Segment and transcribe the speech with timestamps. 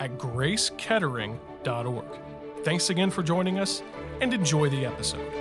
[0.00, 2.04] at gracekettering.org.
[2.64, 3.82] Thanks again for joining us
[4.20, 5.32] and enjoy the episode.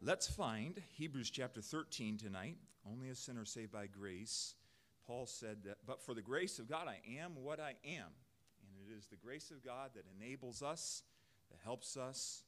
[0.00, 2.56] Let's find Hebrews chapter 13 tonight.
[2.88, 4.54] Only a sinner saved by grace.
[5.06, 8.08] Paul said that, but for the grace of God, I am what I am.
[8.62, 11.02] And it is the grace of God that enables us,
[11.50, 12.44] that helps us.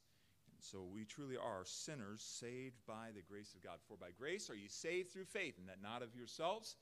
[0.53, 3.79] And so we truly are sinners saved by the grace of God.
[3.87, 6.77] For by grace are you saved through faith, and that not of yourselves.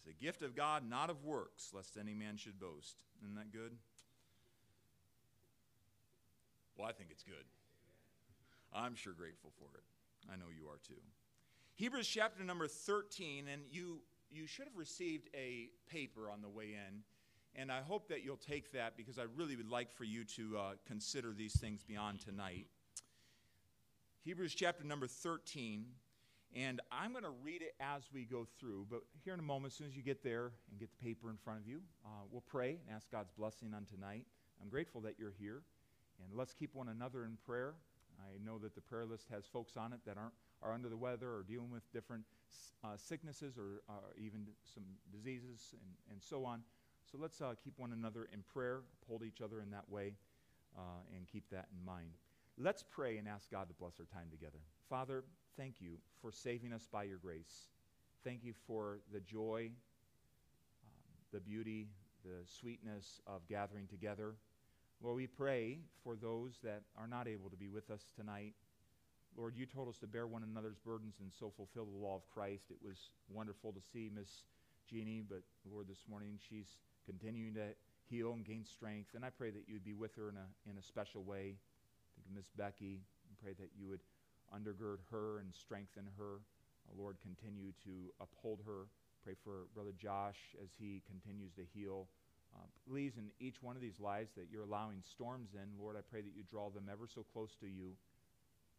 [0.00, 2.96] It's a gift of God, not of works, lest any man should boast.
[3.22, 3.72] Isn't that good?
[6.76, 7.44] Well, I think it's good.
[8.72, 9.84] I'm sure grateful for it.
[10.32, 11.00] I know you are too.
[11.74, 16.74] Hebrews chapter number 13, and you, you should have received a paper on the way
[16.74, 17.02] in.
[17.56, 20.56] And I hope that you'll take that because I really would like for you to
[20.56, 22.66] uh, consider these things beyond tonight.
[24.22, 25.84] Hebrews chapter number 13.
[26.54, 28.86] And I'm going to read it as we go through.
[28.90, 31.30] But here in a moment, as soon as you get there and get the paper
[31.30, 34.24] in front of you, uh, we'll pray and ask God's blessing on tonight.
[34.60, 35.62] I'm grateful that you're here.
[36.18, 37.74] And let's keep one another in prayer.
[38.20, 40.96] I know that the prayer list has folks on it that aren't, are under the
[40.96, 42.24] weather or dealing with different
[42.84, 46.62] uh, sicknesses or uh, even some diseases and, and so on.
[47.10, 50.14] So let's uh, keep one another in prayer, hold each other in that way,
[50.76, 52.10] uh, and keep that in mind.
[52.58, 54.58] Let's pray and ask God to bless our time together.
[54.88, 55.24] Father,
[55.60, 57.68] thank you for saving us by your grace.
[58.24, 59.68] Thank you for the joy,
[60.82, 60.90] um,
[61.34, 61.88] the beauty,
[62.24, 64.32] the sweetness of gathering together.
[65.02, 68.54] Lord, we pray for those that are not able to be with us tonight.
[69.36, 72.22] Lord, you told us to bear one another's burdens and so fulfill the law of
[72.32, 72.64] Christ.
[72.70, 74.44] It was wonderful to see Miss
[74.88, 77.66] Jeannie, but Lord, this morning she's continuing to
[78.08, 79.10] heal and gain strength.
[79.14, 81.56] And I pray that you'd be with her in a, in a special way.
[82.16, 84.00] Think of Miss Becky and pray that you would
[84.54, 86.40] undergird her and strengthen her.
[86.88, 88.86] Uh, Lord, continue to uphold her.
[89.24, 92.08] Pray for Brother Josh as he continues to heal.
[92.54, 96.00] Uh, please, in each one of these lives that you're allowing storms in, Lord, I
[96.10, 97.92] pray that you draw them ever so close to you,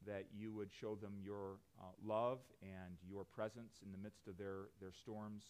[0.05, 4.37] that you would show them your uh, love and your presence in the midst of
[4.37, 5.43] their, their storms.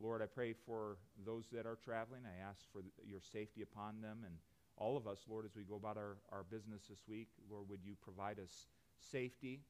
[0.00, 2.22] Lord, I pray for those that are traveling.
[2.26, 4.34] I ask for your safety upon them and
[4.76, 7.28] all of us, Lord, as we go about our, our business this week.
[7.50, 8.66] Lord, would you provide us
[9.10, 9.60] safety.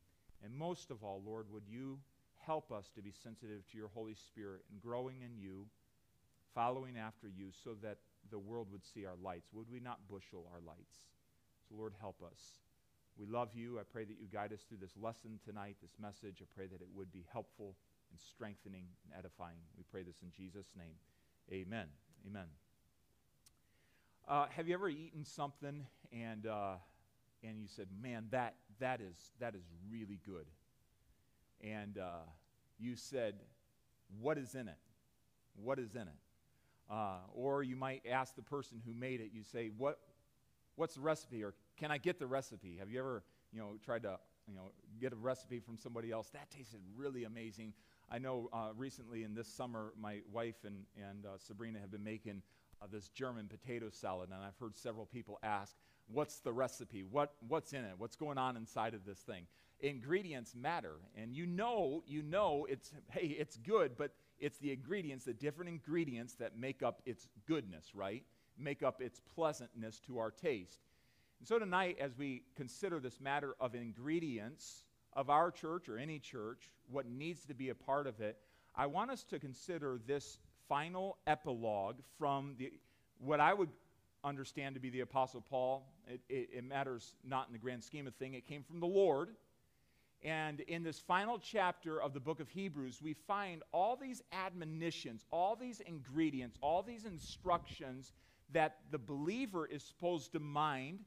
[0.43, 1.99] And most of all, Lord, would you
[2.47, 5.67] help us to be sensitive to your Holy Spirit and growing in you,
[6.55, 7.99] following after you, so that
[8.31, 9.49] the world would see our lights?
[9.53, 10.97] Would we not bushel our lights?
[11.69, 12.39] So, Lord, help us.
[13.19, 13.79] We love you.
[13.79, 16.43] I pray that you guide us through this lesson tonight, this message.
[16.43, 17.77] I pray that it would be helpful
[18.11, 19.59] and strengthening and edifying.
[19.79, 20.97] We pray this in Jesus' name.
[21.53, 21.87] Amen.
[22.27, 22.47] Amen.
[24.27, 26.75] Uh, have you ever eaten something and uh,
[27.43, 30.47] and you said, "Man, that that is that is really good,"
[31.61, 32.27] and uh,
[32.79, 33.35] you said,
[34.21, 34.79] "What is in it?
[35.55, 36.15] What is in it?"
[36.91, 39.31] Uh, or you might ask the person who made it.
[39.33, 39.99] You say, "What
[40.77, 44.03] what's the recipe?" Or "Can I get the recipe?" Have you ever you know tried
[44.03, 46.31] to you know get a recipe from somebody else?
[46.31, 47.73] That tasted really amazing.
[48.11, 52.05] I know uh, recently in this summer, my wife and, and uh, Sabrina have been
[52.05, 52.43] making
[52.91, 55.75] this German potato salad, and I've heard several people ask,
[56.09, 57.03] what's the recipe?
[57.03, 57.95] What, what's in it?
[57.99, 59.47] What's going on inside of this thing?
[59.81, 60.97] Ingredients matter.
[61.17, 65.69] And you know, you know it's, hey, it's good, but it's the ingredients, the different
[65.69, 68.25] ingredients that make up its goodness, right?
[68.59, 70.81] Make up its pleasantness to our taste.
[71.39, 76.19] And so tonight, as we consider this matter of ingredients of our church or any
[76.19, 78.39] church, what needs to be a part of it,
[78.75, 80.39] I want us to consider this
[80.69, 82.73] final epilogue from the,
[83.19, 83.71] what I would
[84.25, 85.87] understand to be the Apostle Paul.
[86.09, 88.35] It, it, it, matters not in the grand scheme of thing.
[88.35, 89.31] It came from the Lord.
[90.23, 95.27] And in this final chapter of the book of Hebrews, we find all these admonitions,
[95.31, 98.13] all these ingredients, all these instructions
[98.53, 101.01] that the believer is supposed to mind.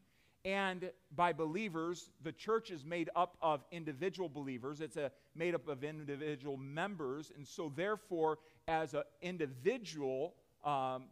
[0.46, 4.82] And by believers, the church is made up of individual believers.
[4.82, 7.32] It's a, made up of individual members.
[7.36, 8.38] And so, therefore,
[8.68, 11.06] as an individual um,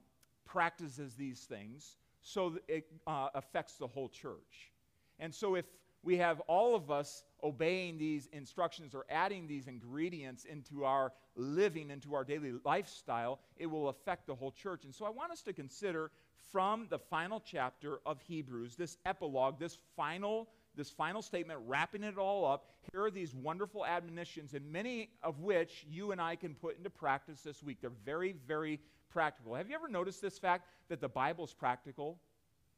[0.46, 4.72] practices these things, so it uh, affects the whole church.
[5.20, 5.66] And so if
[6.04, 11.90] we have all of us obeying these instructions or adding these ingredients into our living,
[11.90, 14.86] into our daily lifestyle, it will affect the whole church.
[14.86, 16.12] And so I want us to consider
[16.52, 22.18] from the final chapter of Hebrews, this epilogue, this final this final statement, wrapping it
[22.18, 26.54] all up, here are these wonderful admonitions, and many of which you and I can
[26.56, 27.78] put into practice this week.
[27.82, 28.80] They're very, very
[29.10, 29.56] practical.
[29.56, 32.18] Have you ever noticed this fact that the Bible's practical?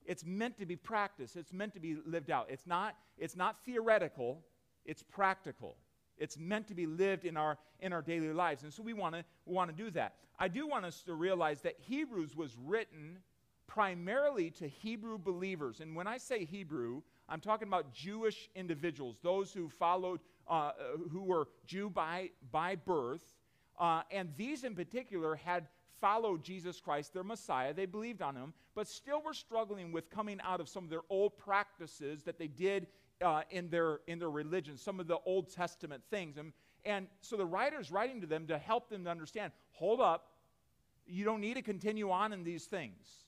[0.06, 1.36] It's meant to be practiced.
[1.36, 2.48] It's meant to be lived out.
[2.50, 4.42] It's not, it's not theoretical,
[4.86, 5.76] it's practical.
[6.18, 8.64] It's meant to be lived in our, in our daily lives.
[8.64, 10.16] And so we want to we wanna do that.
[10.40, 13.20] I do want us to realize that Hebrews was written
[13.68, 15.82] primarily to Hebrew believers.
[15.82, 20.72] And when I say Hebrew, I'm talking about Jewish individuals, those who followed, uh,
[21.12, 23.36] who were Jew by, by birth.
[23.78, 25.68] Uh, and these in particular had
[26.00, 27.74] followed Jesus Christ, their Messiah.
[27.74, 31.02] They believed on him, but still were struggling with coming out of some of their
[31.10, 32.88] old practices that they did
[33.22, 36.38] uh, in, their, in their religion, some of the Old Testament things.
[36.38, 36.54] And,
[36.86, 40.32] and so the writer's writing to them to help them to understand hold up,
[41.06, 43.27] you don't need to continue on in these things.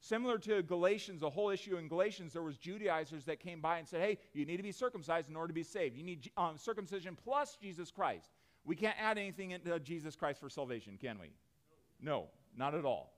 [0.00, 3.86] Similar to Galatians, the whole issue in Galatians, there was Judaizers that came by and
[3.86, 5.96] said, hey, you need to be circumcised in order to be saved.
[5.96, 8.30] You need um, circumcision plus Jesus Christ.
[8.64, 11.32] We can't add anything into Jesus Christ for salvation, can we?
[12.00, 13.12] No, not at all.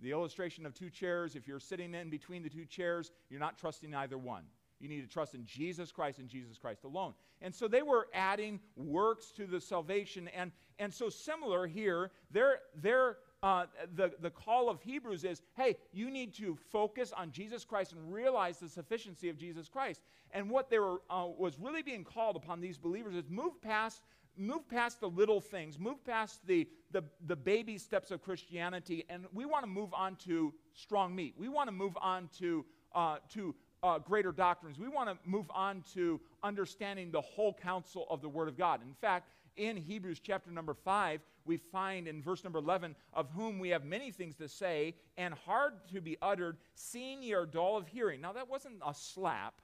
[0.00, 3.58] The illustration of two chairs, if you're sitting in between the two chairs, you're not
[3.58, 4.44] trusting either one.
[4.78, 7.14] You need to trust in Jesus Christ and Jesus Christ alone.
[7.40, 10.28] And so they were adding works to the salvation.
[10.28, 15.76] And, and so, similar here, they're, they're uh, the, the call of Hebrews is hey,
[15.92, 20.02] you need to focus on Jesus Christ and realize the sufficiency of Jesus Christ.
[20.32, 24.02] And what they were, uh, was really being called upon these believers is move past,
[24.36, 29.26] move past the little things, move past the, the, the baby steps of Christianity, and
[29.32, 31.34] we want to move on to strong meat.
[31.38, 32.64] We want to move on to,
[32.94, 34.78] uh, to uh, greater doctrines.
[34.78, 38.82] We want to move on to understanding the whole counsel of the Word of God.
[38.82, 43.58] In fact, in Hebrews chapter number 5, we find in verse number 11, of whom
[43.58, 47.76] we have many things to say and hard to be uttered, seeing ye are dull
[47.76, 48.20] of hearing.
[48.20, 49.54] Now, that wasn't a slap.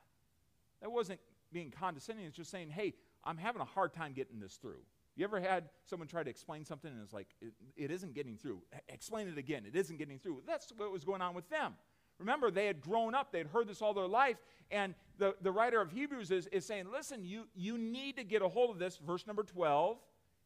[0.80, 1.20] That wasn't
[1.52, 2.26] being condescending.
[2.26, 4.80] It's just saying, hey, I'm having a hard time getting this through.
[5.16, 8.36] You ever had someone try to explain something and it's like, it, it isn't getting
[8.36, 8.62] through?
[8.88, 9.64] Explain it again.
[9.64, 10.42] It isn't getting through.
[10.46, 11.74] That's what was going on with them.
[12.18, 14.36] Remember, they had grown up, they'd heard this all their life,
[14.70, 18.40] and the, the writer of Hebrews is, is saying, listen, you, you need to get
[18.40, 18.98] a hold of this.
[18.98, 19.98] Verse number 12,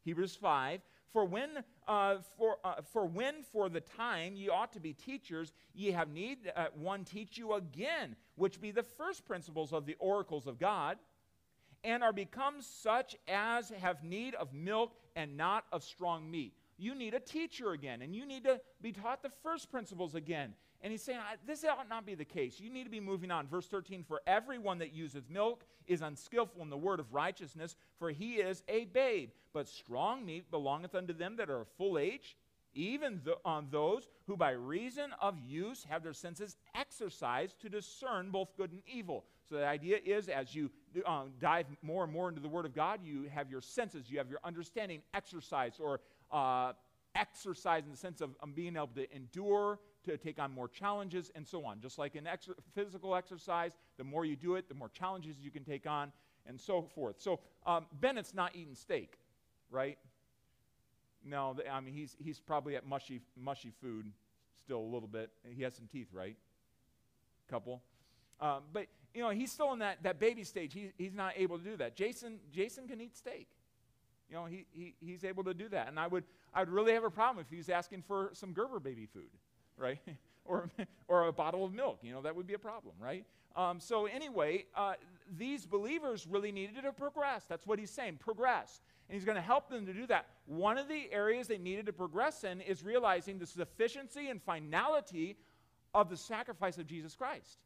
[0.03, 0.81] Hebrews 5.
[1.11, 5.53] For when, uh, for, uh, for when for the time ye ought to be teachers,
[5.73, 9.85] ye have need that uh, one teach you again, which be the first principles of
[9.85, 10.97] the oracles of God,
[11.83, 16.53] and are become such as have need of milk and not of strong meat.
[16.77, 20.53] You need a teacher again, and you need to be taught the first principles again.
[20.81, 22.59] And he's saying, this ought not be the case.
[22.59, 23.47] You need to be moving on.
[23.47, 28.11] Verse 13 For everyone that useth milk is unskillful in the word of righteousness, for
[28.11, 29.31] he is a babe.
[29.53, 32.37] But strong meat belongeth unto them that are of full age,
[32.73, 38.55] even on those who by reason of use have their senses exercised to discern both
[38.55, 39.25] good and evil.
[39.49, 40.69] So the idea is as you
[41.05, 44.17] um, dive more and more into the Word of God, you have your senses, you
[44.19, 45.99] have your understanding exercised or
[46.31, 46.73] uh,
[47.15, 49.79] exercise in the sense of um, being able to endure
[50.17, 51.81] to take on more challenges, and so on.
[51.81, 55.51] Just like in ex- physical exercise, the more you do it, the more challenges you
[55.51, 56.11] can take on,
[56.45, 57.15] and so forth.
[57.19, 59.17] So um, Bennett's not eating steak,
[59.69, 59.97] right?
[61.25, 64.11] No, I mean he's he's probably at mushy mushy food
[64.57, 65.29] still a little bit.
[65.49, 66.35] He has some teeth, right?
[67.49, 67.81] Couple,
[68.39, 70.73] um, but you know he's still in that, that baby stage.
[70.73, 71.95] He, he's not able to do that.
[71.95, 73.47] Jason Jason can eat steak.
[74.29, 76.23] You know he, he he's able to do that, and I would
[76.53, 79.29] I would really have a problem if he was asking for some Gerber baby food
[79.79, 79.99] right?
[80.45, 80.69] or,
[81.07, 81.99] or a bottle of milk.
[82.01, 83.25] You know, that would be a problem, right?
[83.55, 84.93] Um, so, anyway, uh,
[85.37, 87.45] these believers really needed to progress.
[87.47, 88.81] That's what he's saying progress.
[89.07, 90.27] And he's going to help them to do that.
[90.45, 95.35] One of the areas they needed to progress in is realizing the sufficiency and finality
[95.93, 97.57] of the sacrifice of Jesus Christ.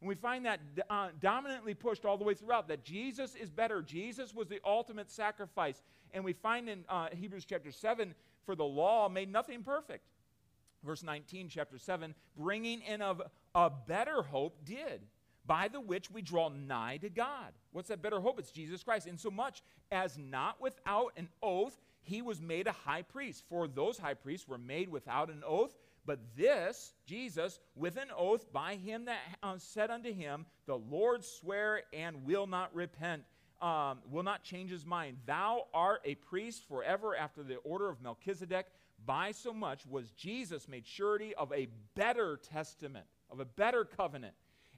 [0.00, 3.80] And we find that uh, dominantly pushed all the way throughout that Jesus is better.
[3.80, 5.80] Jesus was the ultimate sacrifice.
[6.12, 8.12] And we find in uh, Hebrews chapter 7
[8.44, 10.04] for the law made nothing perfect
[10.82, 13.22] verse 19, chapter 7, bringing in of
[13.54, 15.02] a better hope did,
[15.46, 17.52] by the which we draw nigh to God.
[17.72, 18.38] What's that better hope?
[18.38, 19.06] It's Jesus Christ.
[19.06, 23.44] Insomuch as not without an oath he was made a high priest.
[23.48, 25.74] For those high priests were made without an oath,
[26.04, 31.24] but this, Jesus, with an oath by him that uh, said unto him, The Lord
[31.24, 33.22] swear and will not repent.
[33.60, 35.18] Um, will not change his mind.
[35.24, 38.66] Thou art a priest forever after the order of Melchizedek.
[39.06, 44.34] By so much was Jesus made surety of a better testament, of a better covenant.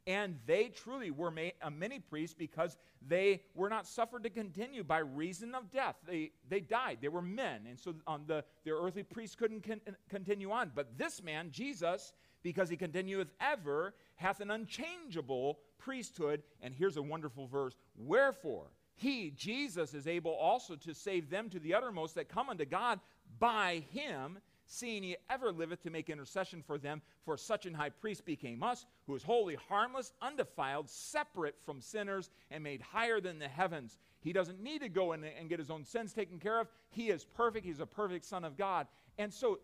[0.07, 2.76] And they truly were a uh, many priests because
[3.07, 5.97] they were not suffered to continue by reason of death.
[6.07, 6.99] They, they died.
[7.00, 7.62] They were men.
[7.66, 10.73] And so on the, their earthly priests couldn't con- uh, continue on.
[10.75, 12.12] But this man, Jesus,
[12.43, 16.43] because he continueth ever, hath an unchangeable priesthood.
[16.61, 18.66] And here's a wonderful verse Wherefore,
[18.97, 23.00] he, Jesus, is able also to save them to the uttermost that come unto God
[23.38, 27.03] by him, seeing he ever liveth to make intercession for them.
[27.25, 32.31] For such an high priest became us, who is holy, harmless, undefiled, separate from sinners,
[32.50, 33.99] and made higher than the heavens.
[34.21, 36.69] He doesn't need to go and, and get his own sins taken care of.
[36.91, 37.67] He is perfect.
[37.67, 38.87] He's a perfect Son of God.
[39.19, 39.59] And so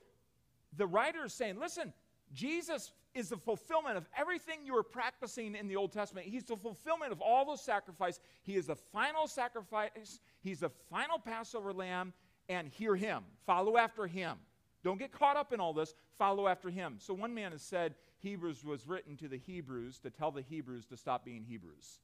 [0.76, 1.92] the writer is saying, listen,
[2.32, 6.26] Jesus is the fulfillment of everything you were practicing in the Old Testament.
[6.26, 8.20] He's the fulfillment of all those sacrifices.
[8.42, 10.20] He is the final sacrifice.
[10.40, 12.12] He's the final Passover lamb.
[12.50, 13.22] And hear him.
[13.46, 14.36] Follow after him.
[14.82, 15.94] Don't get caught up in all this.
[16.18, 16.96] Follow after him.
[16.98, 20.84] So one man has said Hebrews was written to the Hebrews to tell the Hebrews
[20.86, 22.00] to stop being Hebrews.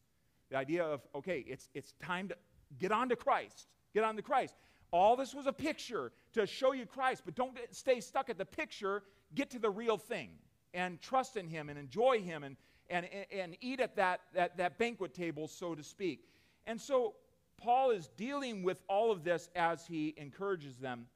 [0.51, 2.37] The idea of, okay, it's, it's time to
[2.79, 3.67] get on to Christ.
[3.93, 4.55] Get on to Christ.
[4.93, 8.45] All this was a picture to show you Christ, but don't stay stuck at the
[8.45, 9.03] picture.
[9.35, 10.31] Get to the real thing
[10.73, 12.57] and trust in Him and enjoy Him and,
[12.89, 16.29] and, and eat at that, that, that banquet table, so to speak.
[16.67, 17.15] And so
[17.57, 21.07] Paul is dealing with all of this as he encourages them.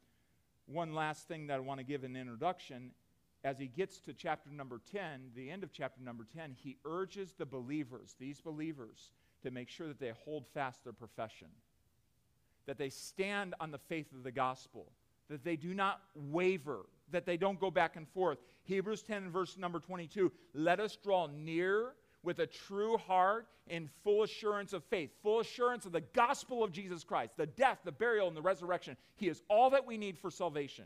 [0.66, 2.92] One last thing that I want to give an introduction
[3.42, 7.35] as he gets to chapter number 10, the end of chapter number 10, he urges
[7.38, 9.11] the believers, these believers,
[9.42, 11.49] to make sure that they hold fast their profession,
[12.66, 14.92] that they stand on the faith of the gospel,
[15.30, 18.38] that they do not waver, that they don't go back and forth.
[18.64, 24.22] Hebrews 10 verse number 22 let us draw near with a true heart and full
[24.22, 28.28] assurance of faith, full assurance of the gospel of Jesus Christ, the death, the burial,
[28.28, 28.96] and the resurrection.
[29.16, 30.84] He is all that we need for salvation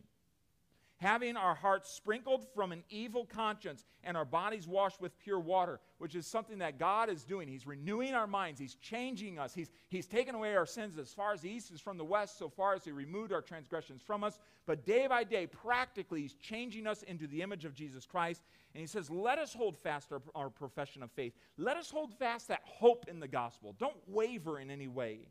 [1.04, 5.78] having our hearts sprinkled from an evil conscience and our bodies washed with pure water,
[5.98, 7.46] which is something that God is doing.
[7.46, 11.34] He's renewing our minds, He's changing us, He's, he's taken away our sins as far
[11.34, 14.24] as the east is from the west, so far as He removed our transgressions from
[14.24, 14.38] us.
[14.64, 18.42] But day by day, practically, He's changing us into the image of Jesus Christ.
[18.74, 21.34] And He says, Let us hold fast our, our profession of faith.
[21.58, 23.76] Let us hold fast that hope in the gospel.
[23.78, 25.28] Don't waver in any way,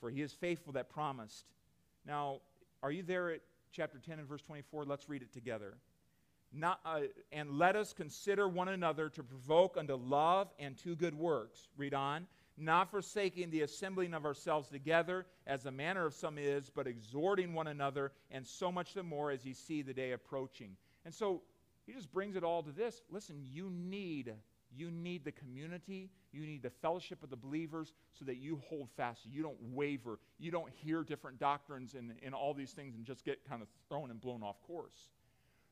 [0.00, 1.44] for He is faithful that promised.
[2.06, 2.40] Now,
[2.82, 3.40] are you there at
[3.72, 4.84] chapter 10 and verse 24.
[4.84, 5.74] Let's read it together.
[6.52, 11.14] Not, uh, and let us consider one another to provoke unto love and to good
[11.14, 11.68] works.
[11.76, 12.26] Read on.
[12.56, 17.54] Not forsaking the assembling of ourselves together, as the manner of some is, but exhorting
[17.54, 20.76] one another, and so much the more as ye see the day approaching.
[21.04, 21.42] And so
[21.86, 23.00] he just brings it all to this.
[23.10, 24.34] Listen, you need
[24.76, 26.10] you need the community.
[26.32, 29.20] You need the fellowship of the believers so that you hold fast.
[29.26, 30.18] You don't waver.
[30.38, 33.68] You don't hear different doctrines and, and all these things and just get kind of
[33.88, 35.08] thrown and blown off course.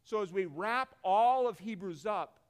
[0.04, 2.40] So, as we wrap all of Hebrews up,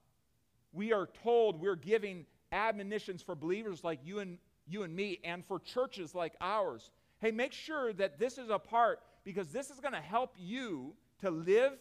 [0.72, 5.44] we are told we're giving admonitions for believers like you and, you and me and
[5.44, 6.90] for churches like ours.
[7.20, 10.94] Hey, make sure that this is a part because this is going to help you
[11.20, 11.72] to live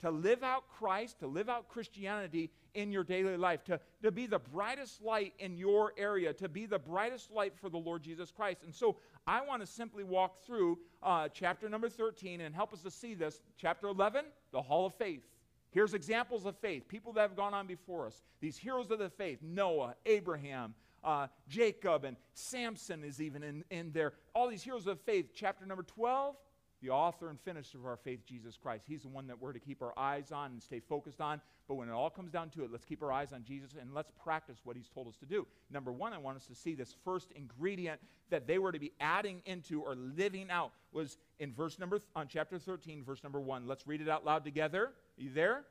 [0.00, 4.26] to live out Christ, to live out Christianity in your daily life, to, to be
[4.26, 8.30] the brightest light in your area, to be the brightest light for the Lord Jesus
[8.30, 8.62] Christ.
[8.64, 12.82] And so I want to simply walk through uh, chapter number 13 and help us
[12.82, 13.40] to see this.
[13.56, 15.24] Chapter 11, the Hall of Faith.
[15.70, 18.22] Here's examples of faith, people that have gone on before us.
[18.40, 20.74] These heroes of the faith Noah, Abraham,
[21.04, 24.14] uh, Jacob, and Samson is even in, in there.
[24.34, 25.30] All these heroes of faith.
[25.34, 26.36] Chapter number 12,
[26.82, 28.84] the author and finisher of our faith, Jesus Christ.
[28.86, 31.40] He's the one that we're to keep our eyes on and stay focused on.
[31.66, 33.92] But when it all comes down to it, let's keep our eyes on Jesus and
[33.92, 35.46] let's practice what he's told us to do.
[35.70, 38.92] Number one, I want us to see this first ingredient that they were to be
[39.00, 43.40] adding into or living out was in verse number, th- on chapter 13, verse number
[43.40, 43.66] one.
[43.66, 44.84] Let's read it out loud together.
[44.84, 45.64] Are you there?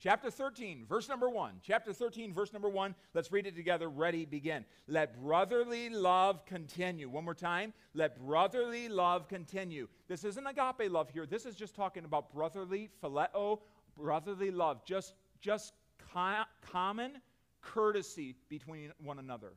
[0.00, 1.54] Chapter 13, verse number 1.
[1.60, 2.94] Chapter 13, verse number 1.
[3.14, 3.88] Let's read it together.
[3.88, 4.64] Ready, begin.
[4.86, 7.08] Let brotherly love continue.
[7.08, 7.72] One more time.
[7.94, 9.88] Let brotherly love continue.
[10.06, 11.26] This isn't agape love here.
[11.26, 13.58] This is just talking about brotherly, phileo,
[13.96, 14.84] brotherly love.
[14.84, 15.72] Just, just
[16.62, 17.20] common
[17.60, 19.54] courtesy between one another.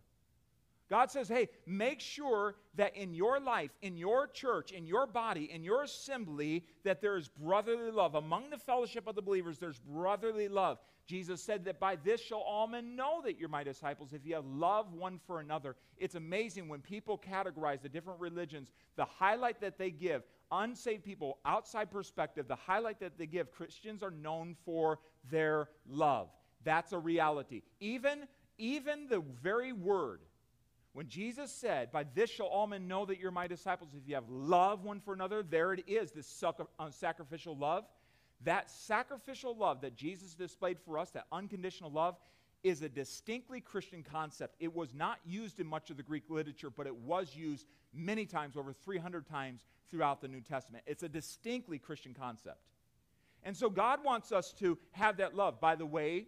[0.91, 5.49] God says, hey, make sure that in your life, in your church, in your body,
[5.49, 8.15] in your assembly, that there is brotherly love.
[8.15, 10.79] Among the fellowship of the believers, there's brotherly love.
[11.07, 14.35] Jesus said that by this shall all men know that you're my disciples if you
[14.35, 15.77] have love one for another.
[15.97, 21.37] It's amazing when people categorize the different religions, the highlight that they give, unsaved people,
[21.45, 26.27] outside perspective, the highlight that they give, Christians are known for their love.
[26.65, 27.61] That's a reality.
[27.79, 30.19] Even, even the very word,
[30.93, 34.15] when Jesus said, By this shall all men know that you're my disciples if you
[34.15, 37.85] have love one for another, there it is, this uh, sacrificial love.
[38.43, 42.15] That sacrificial love that Jesus displayed for us, that unconditional love,
[42.63, 44.55] is a distinctly Christian concept.
[44.59, 48.25] It was not used in much of the Greek literature, but it was used many
[48.25, 50.83] times, over 300 times throughout the New Testament.
[50.87, 52.59] It's a distinctly Christian concept.
[53.43, 55.59] And so God wants us to have that love.
[55.59, 56.27] By the way,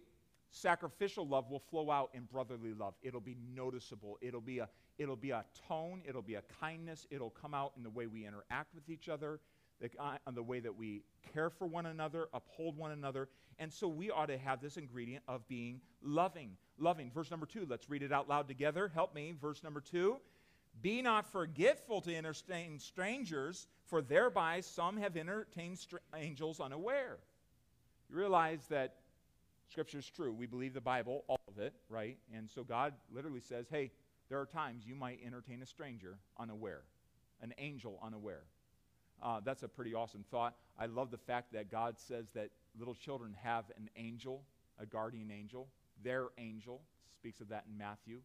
[0.54, 2.94] sacrificial love will flow out in brotherly love.
[3.02, 4.18] It'll be noticeable.
[4.22, 4.68] It'll be a
[4.98, 8.24] it'll be a tone, it'll be a kindness, it'll come out in the way we
[8.24, 9.40] interact with each other,
[9.80, 13.28] the, uh, the way that we care for one another, uphold one another.
[13.58, 16.56] And so we ought to have this ingredient of being loving.
[16.78, 17.10] Loving.
[17.12, 18.88] Verse number 2, let's read it out loud together.
[18.92, 19.34] Help me.
[19.40, 20.16] Verse number 2.
[20.80, 27.18] Be not forgetful to entertain strangers, for thereby some have entertained str- angels unaware.
[28.10, 28.94] You realize that
[29.68, 30.32] Scripture is true.
[30.32, 32.18] We believe the Bible, all of it, right?
[32.34, 33.90] And so God literally says, hey,
[34.28, 36.82] there are times you might entertain a stranger unaware,
[37.42, 38.44] an angel unaware.
[39.22, 40.54] Uh, that's a pretty awesome thought.
[40.78, 44.42] I love the fact that God says that little children have an angel,
[44.78, 45.68] a guardian angel.
[46.02, 46.82] Their angel
[47.16, 48.20] speaks of that in Matthew.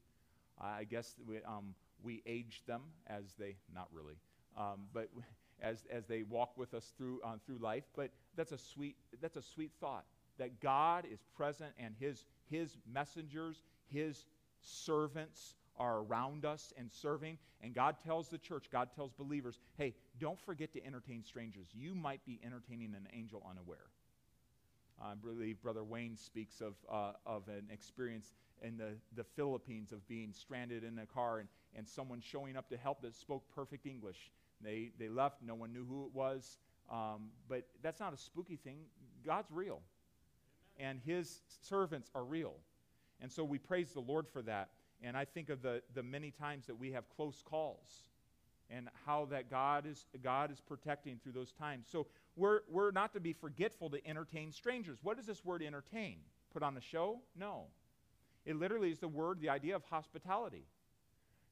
[0.60, 4.16] Uh, I guess we, um, we age them as they, not really,
[4.58, 5.10] um, but
[5.62, 7.84] as, as they walk with us through, uh, through life.
[7.96, 10.06] But that's a sweet, that's a sweet thought
[10.40, 14.26] that God is present and his, his messengers, his
[14.62, 17.38] servants are around us and serving.
[17.62, 21.68] And God tells the church, God tells believers, hey, don't forget to entertain strangers.
[21.74, 23.88] You might be entertaining an angel unaware.
[25.02, 30.06] I believe Brother Wayne speaks of, uh, of an experience in the, the Philippines of
[30.10, 33.86] being stranded in a car and, and someone showing up to help that spoke perfect
[33.86, 34.32] English.
[34.62, 36.58] They, they left, no one knew who it was.
[36.92, 38.80] Um, but that's not a spooky thing.
[39.26, 39.82] God's real,
[40.80, 42.56] and His servants are real.
[43.22, 44.70] And so we praise the Lord for that.
[45.02, 48.10] And I think of the, the many times that we have close calls
[48.70, 51.88] and how that God is, God is protecting through those times.
[51.92, 55.00] So we're, we're not to be forgetful to entertain strangers.
[55.02, 56.18] What does this word entertain?
[56.54, 57.20] Put on a show?
[57.38, 57.66] No.
[58.46, 60.66] It literally is the word, the idea of hospitality.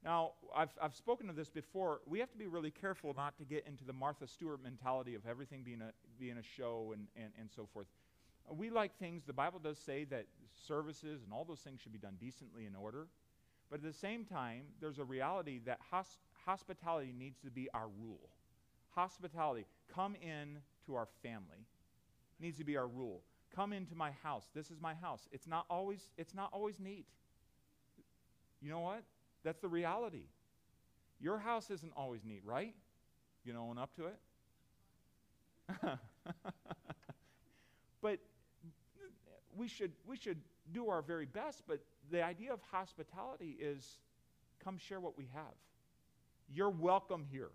[0.04, 2.02] Now, I've, I've spoken of this before.
[2.06, 5.22] We have to be really careful not to get into the Martha Stewart mentality of
[5.28, 7.88] everything being a, being a show and, and, and so forth.
[8.50, 10.26] We like things, the Bible does say that
[10.68, 13.08] services and all those things should be done decently in order.
[13.70, 17.88] But at the same time, there's a reality that hos- hospitality needs to be our
[18.00, 18.30] rule.
[18.96, 21.68] Hospitality, come in to our family,
[22.40, 23.22] needs to be our rule.
[23.54, 24.50] Come into my house.
[24.54, 25.28] This is my house.
[25.32, 27.06] It's not always, it's not always neat.
[28.62, 29.04] You know what?
[29.44, 30.26] That's the reality.
[31.20, 32.76] Your house isn't always neat, right?
[33.44, 34.20] You know, own up to it?
[38.02, 38.20] but
[39.58, 40.40] we should, we should
[40.72, 41.80] do our very best, but
[42.12, 43.98] the idea of hospitality is
[44.64, 45.54] come share what we have.
[46.54, 47.50] You're welcome here.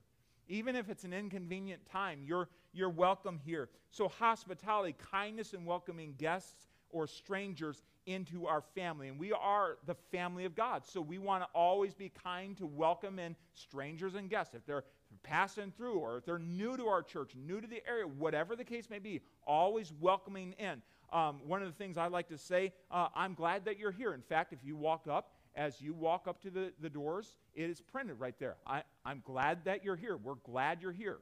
[0.48, 3.68] Even if it's an inconvenient time, you're, you're welcome here.
[3.90, 9.08] So, hospitality, kindness, and welcoming guests or strangers into our family.
[9.08, 10.84] And we are the family of God.
[10.84, 14.54] So, we want to always be kind to welcome in strangers and guests.
[14.54, 14.84] If they're
[15.22, 18.64] passing through or if they're new to our church, new to the area, whatever the
[18.64, 20.82] case may be, always welcoming in.
[21.12, 24.14] Um, one of the things I like to say, uh, I'm glad that you're here.
[24.14, 27.68] In fact, if you walk up, as you walk up to the, the doors, it
[27.68, 28.56] is printed right there.
[28.66, 30.16] I, I'm glad that you're here.
[30.16, 31.18] We're glad you're here.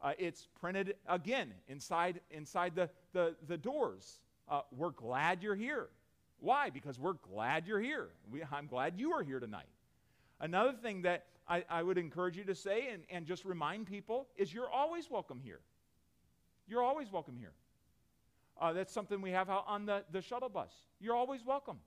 [0.00, 4.20] Uh, it's printed again inside, inside the, the, the doors.
[4.48, 5.88] Uh, we're glad you're here.
[6.38, 6.70] Why?
[6.70, 8.10] Because we're glad you're here.
[8.30, 9.66] We, I'm glad you are here tonight.
[10.38, 14.28] Another thing that I, I would encourage you to say and, and just remind people
[14.36, 15.60] is you're always welcome here.
[16.68, 17.52] You're always welcome here.
[18.60, 20.70] Uh, that's something we have on the, the shuttle bus.
[21.00, 21.78] You're always welcome.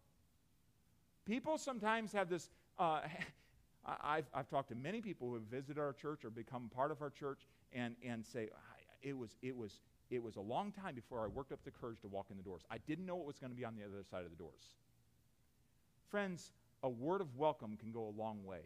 [1.25, 2.49] People sometimes have this.
[2.77, 3.01] Uh,
[4.03, 7.01] I've, I've talked to many people who have visited our church or become part of
[7.01, 8.49] our church and, and say,
[9.01, 9.79] it was, it, was,
[10.12, 12.43] it was a long time before I worked up the courage to walk in the
[12.43, 12.62] doors.
[12.69, 14.73] I didn't know what was going to be on the other side of the doors.
[16.10, 16.51] Friends,
[16.84, 18.62] a word of welcome can go a long way.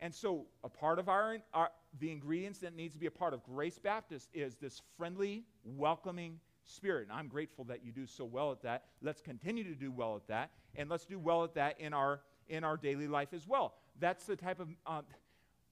[0.00, 3.32] And so, a part of our, our, the ingredients that needs to be a part
[3.32, 7.08] of Grace Baptist is this friendly, welcoming spirit.
[7.08, 8.84] And I'm grateful that you do so well at that.
[9.02, 12.20] Let's continue to do well at that, and let's do well at that in our
[12.48, 13.74] in our daily life as well.
[14.00, 15.02] That's the type of uh,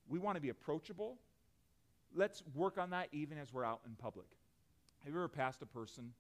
[0.09, 1.19] we want to be approachable.
[2.15, 4.27] Let's work on that even as we're out in public.
[5.05, 6.13] Have you ever passed a person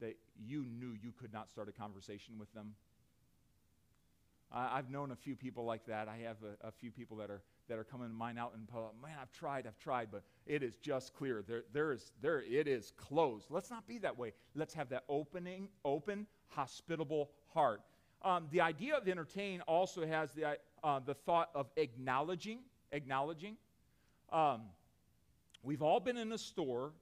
[0.00, 2.74] that you knew you could not start a conversation with them?
[4.52, 6.08] I've known a few people like that.
[6.08, 8.92] I have a, a, few people that are that are coming to mind out public.
[9.02, 11.42] Man, I've tried, I've tried, but it is just clear.
[11.46, 13.46] There, there is there it is closed.
[13.50, 14.32] Let's not be that way.
[14.54, 17.82] Let's have that opening, open, hospitable heart.
[18.22, 22.60] Um, the idea of entertain also has the uh, the thought of acknowledging,
[22.92, 23.56] acknowledging.
[24.32, 24.62] Um,
[25.62, 26.92] we've all been in a store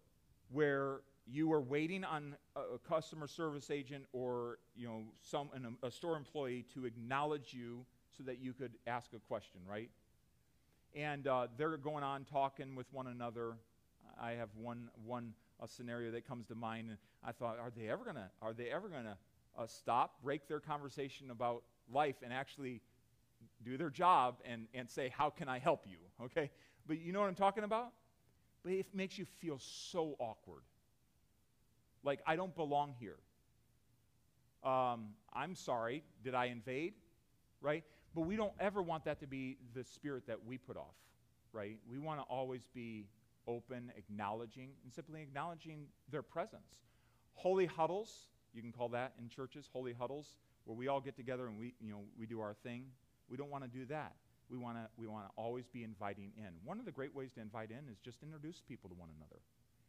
[0.50, 5.76] where you were waiting on a, a customer service agent or you know some an,
[5.82, 7.84] a store employee to acknowledge you
[8.16, 9.90] so that you could ask a question, right?
[10.94, 13.56] And uh, they're going on talking with one another.
[14.20, 17.88] I have one one a scenario that comes to mind, and I thought, are they
[17.88, 19.16] ever gonna are they ever gonna
[19.58, 22.80] uh, stop, break their conversation about life, and actually
[23.64, 25.98] do their job and, and say, how can I help you?
[26.26, 26.50] Okay,
[26.86, 27.92] but you know what I'm talking about?
[28.64, 30.62] But it makes you feel so awkward
[32.02, 33.16] like I don't belong here.
[34.62, 36.94] Um, I'm sorry, did I invade?
[37.60, 37.84] Right?
[38.14, 40.94] But we don't ever want that to be the spirit that we put off,
[41.52, 41.78] right?
[41.90, 43.06] We want to always be
[43.46, 46.68] open, acknowledging, and simply acknowledging their presence.
[47.34, 51.46] Holy huddles, you can call that in churches, holy huddles, where we all get together
[51.46, 52.84] and we, you know, we do our thing.
[53.28, 54.14] We don't want to do that.
[54.50, 56.50] We want to we want to always be inviting in.
[56.64, 59.40] One of the great ways to invite in is just introduce people to one another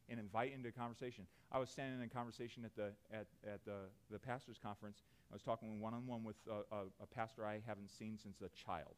[0.09, 1.25] and invite into conversation.
[1.51, 5.03] I was standing in conversation at the, at, at the, the pastor's conference.
[5.31, 8.41] I was talking one on one with a, a, a, pastor I haven't seen since
[8.41, 8.95] a child.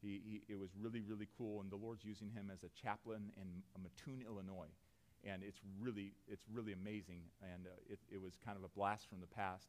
[0.00, 3.32] He, he, it was really, really cool, and the Lord's using him as a chaplain
[3.36, 4.70] in Mattoon, Illinois.
[5.24, 9.08] And it's really, it's really amazing, and uh, it, it was kind of a blast
[9.08, 9.66] from the past.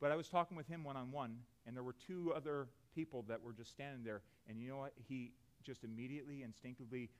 [0.00, 3.24] But I was talking with him one on one, and there were two other people
[3.28, 4.22] that were just standing there.
[4.48, 4.92] And you know what?
[5.08, 5.32] He
[5.64, 7.10] just immediately, instinctively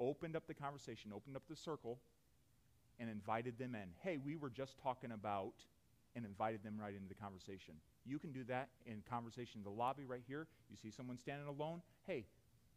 [0.00, 1.98] opened up the conversation, opened up the circle,
[2.98, 3.88] and invited them in.
[4.02, 5.54] Hey, we were just talking about,
[6.16, 7.74] and invited them right into the conversation.
[8.04, 10.46] You can do that in conversation in the lobby right here.
[10.70, 11.82] You see someone standing alone.
[12.06, 12.24] Hey,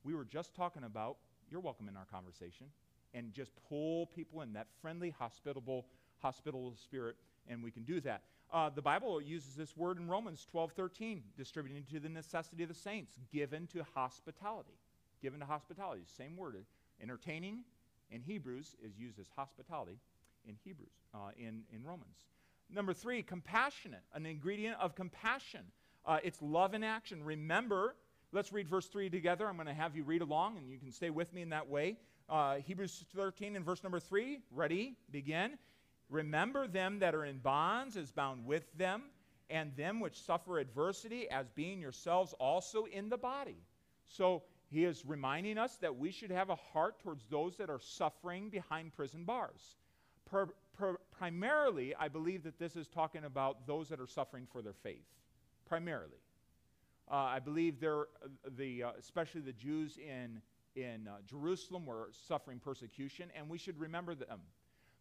[0.04, 1.18] we were just talking about,
[1.50, 2.68] you're welcome in our conversation.
[3.14, 5.86] And just pull people in that friendly, hospitable,
[6.20, 7.16] hospitable spirit,
[7.48, 8.24] and we can do that.
[8.52, 12.70] Uh, the Bible uses this word in Romans 12 13, distributing to the necessity of
[12.70, 14.78] the saints, given to hospitality.
[15.22, 16.64] Given to hospitality, same word.
[17.02, 17.64] Entertaining
[18.12, 20.00] in Hebrews is used as hospitality
[20.48, 22.18] in Hebrews, uh, in, in Romans.
[22.74, 25.62] Number three, compassionate, an ingredient of compassion.
[26.06, 27.24] Uh, it's love in action.
[27.24, 27.96] Remember,
[28.32, 29.48] let's read verse 3 together.
[29.48, 31.68] I'm going to have you read along, and you can stay with me in that
[31.68, 31.98] way.
[32.30, 34.40] Uh, Hebrews 13 and verse number 3.
[34.52, 34.96] Ready?
[35.12, 35.58] Begin.
[36.10, 39.04] Remember them that are in bonds as bound with them,
[39.50, 43.58] and them which suffer adversity as being yourselves also in the body.
[44.06, 47.80] So he is reminding us that we should have a heart towards those that are
[47.80, 49.78] suffering behind prison bars.
[50.26, 50.48] Per,
[50.78, 54.74] per, primarily, I believe that this is talking about those that are suffering for their
[54.74, 55.06] faith.
[55.66, 56.20] Primarily.
[57.10, 60.42] Uh, I believe there, uh, the, uh, especially the Jews in,
[60.76, 64.40] in uh, Jerusalem were suffering persecution, and we should remember them.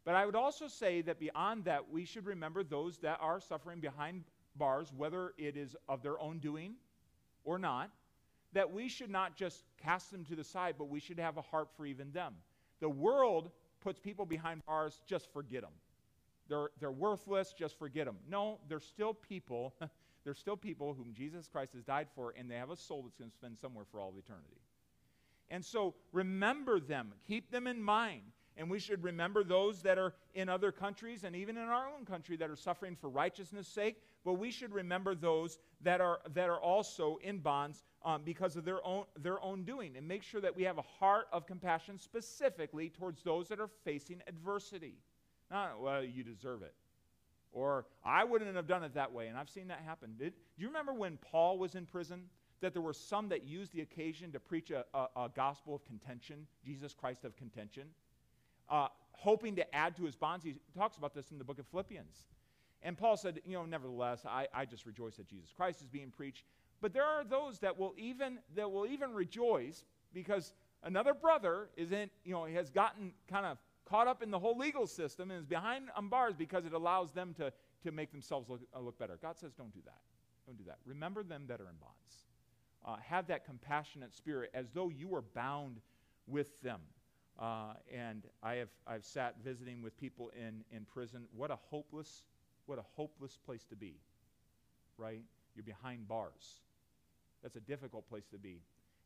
[0.05, 3.81] But I would also say that beyond that, we should remember those that are suffering
[3.81, 4.23] behind
[4.55, 6.75] bars, whether it is of their own doing
[7.45, 7.91] or not,
[8.53, 11.43] that we should not just cast them to the side, but we should have a
[11.43, 12.35] heart for even them.
[12.81, 13.51] The world
[13.87, 15.71] puts people behind bars, just forget them.
[16.49, 18.17] They're, they're worthless, just forget them.
[18.29, 19.75] No, they're still people.
[20.25, 23.15] they're still people whom Jesus Christ has died for, and they have a soul that's
[23.15, 24.61] going to spend somewhere for all of eternity.
[25.51, 28.23] And so remember them, keep them in mind.
[28.59, 32.07] And we should remember those that are in other countries and even in our own
[32.07, 34.03] country that are suffering for righteousness' sake.
[34.25, 38.65] But we should remember those that are, that are also in bonds um, because of
[38.65, 39.97] their own, their own doing.
[39.97, 43.69] And make sure that we have a heart of compassion specifically towards those that are
[43.85, 44.95] facing adversity.
[45.51, 46.75] Not, well, you deserve it.
[47.53, 49.29] Or, I wouldn't have done it that way.
[49.29, 50.15] And I've seen that happen.
[50.19, 52.23] Did, do you remember when Paul was in prison?
[52.63, 55.85] That there were some that used the occasion to preach a, a, a gospel of
[55.85, 57.85] contention, Jesus Christ of contention?
[58.69, 60.45] Uh, hoping to add to his bonds.
[60.45, 62.25] He talks about this in the book of Philippians.
[62.83, 66.11] And Paul said, You know, nevertheless, I, I just rejoice that Jesus Christ is being
[66.11, 66.45] preached.
[66.81, 70.53] But there are those that will even that will even rejoice because
[70.83, 74.59] another brother is in, you know, has gotten kind of caught up in the whole
[74.59, 77.53] legal system and is behind on bars because it allows them to,
[77.83, 79.19] to make themselves look, uh, look better.
[79.23, 80.01] God says, don't do that.
[80.47, 80.79] Don't do that.
[80.85, 82.27] Remember them that are in bonds.
[82.85, 85.81] Uh, have that compassionate spirit as though you were bound
[86.27, 86.81] with them.
[87.39, 91.25] Uh, and I have I've sat visiting with people in, in prison.
[91.37, 92.23] What a hopeless,
[92.65, 93.97] what a hopeless place to be,
[94.97, 95.23] right?
[95.55, 96.61] You're behind bars.
[97.43, 98.61] That's a difficult place to be.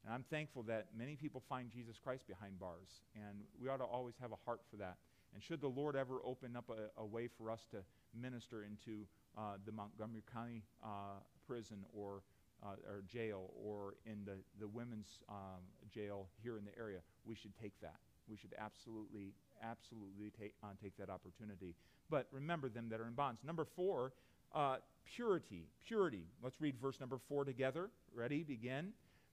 [0.04, 3.02] And I'm thankful that many people find Jesus Christ behind bars.
[3.14, 4.96] And we ought to always have a heart for that.
[5.34, 7.78] And should the Lord ever open up a, a way for us to
[8.18, 12.22] minister into uh, the Montgomery County uh, prison or,
[12.62, 15.62] uh, or jail or in the, the women's um,
[15.92, 17.98] jail here in the area, we should take that
[18.30, 21.74] we should absolutely, absolutely take, uh, take that opportunity.
[22.08, 23.42] But remember them that are in bonds.
[23.44, 24.12] Number four,
[24.54, 25.66] uh, purity.
[25.86, 26.24] Purity.
[26.42, 27.90] Let's read verse number four together.
[28.14, 28.42] Ready?
[28.42, 28.92] Begin.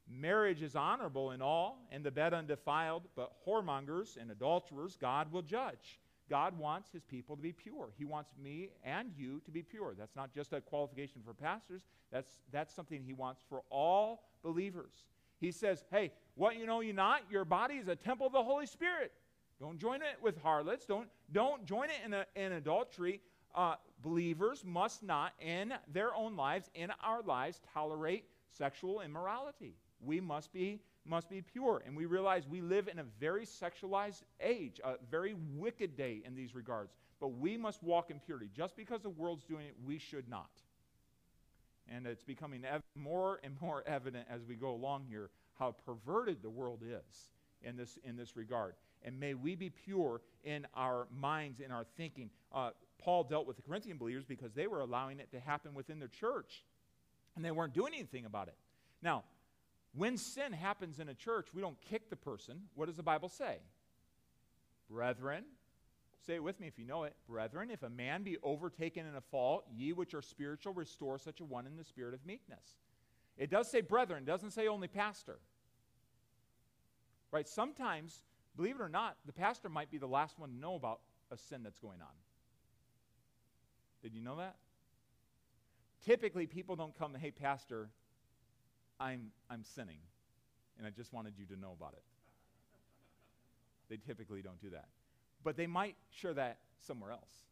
[0.10, 5.42] Marriage is honorable in all, and the bed undefiled, but whoremongers and adulterers God will
[5.42, 6.00] judge.
[6.30, 7.90] God wants his people to be pure.
[7.98, 9.96] He wants me and you to be pure.
[9.98, 14.94] That's not just a qualification for pastors, that's, that's something he wants for all believers.
[15.40, 18.44] He says, hey, what you know you're not, your body is a temple of the
[18.44, 19.12] Holy Spirit.
[19.60, 20.86] Don't join it with harlots.
[20.86, 23.22] Don't, don't join it in, a, in adultery.
[23.56, 29.76] Uh, believers must not, in their own lives, in our lives, tolerate sexual immorality.
[30.00, 31.82] We must be must be pure.
[31.86, 36.36] And we realize we live in a very sexualized age, a very wicked day in
[36.36, 36.94] these regards.
[37.20, 38.50] But we must walk in purity.
[38.56, 40.50] Just because the world's doing it, we should not.
[41.94, 46.42] And it's becoming ev- more and more evident as we go along here how perverted
[46.42, 48.76] the world is in this, in this regard.
[49.04, 52.30] And may we be pure in our minds, in our thinking.
[52.54, 56.00] Uh, Paul dealt with the Corinthian believers because they were allowing it to happen within
[56.00, 56.64] their church,
[57.36, 58.56] and they weren't doing anything about it.
[59.02, 59.24] Now,
[59.96, 62.62] when sin happens in a church, we don't kick the person.
[62.76, 63.58] What does the Bible say?
[64.90, 65.44] Brethren,
[66.28, 67.16] say it with me if you know it.
[67.28, 71.40] Brethren, if a man be overtaken in a fault, ye which are spiritual, restore such
[71.40, 72.76] a one in the spirit of meekness.
[73.38, 75.40] It does say brethren, doesn't say only pastor.
[77.32, 77.48] Right?
[77.48, 78.26] Sometimes,
[78.58, 81.00] believe it or not, the pastor might be the last one to know about
[81.32, 82.16] a sin that's going on.
[84.04, 84.56] Did you know that?
[86.06, 87.90] Typically, people don't come, hey, pastor,
[89.00, 90.00] I'm, I'm sinning,
[90.78, 92.04] and I just wanted you to know about it.
[93.90, 94.88] They typically don't do that.
[95.44, 97.46] But they might share that somewhere else.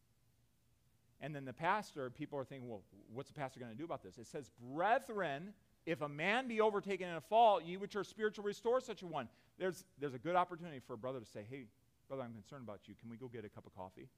[1.21, 2.81] And then the pastor, people are thinking, well,
[3.13, 4.17] what's the pastor going to do about this?
[4.17, 5.53] It says, Brethren,
[5.85, 9.07] if a man be overtaken in a fault, ye which are spiritual, restore such a
[9.07, 9.29] one.
[9.57, 11.65] There's, there's a good opportunity for a brother to say, hey,
[12.07, 12.95] brother, I'm concerned about you.
[12.99, 14.09] Can we go get a cup of coffee?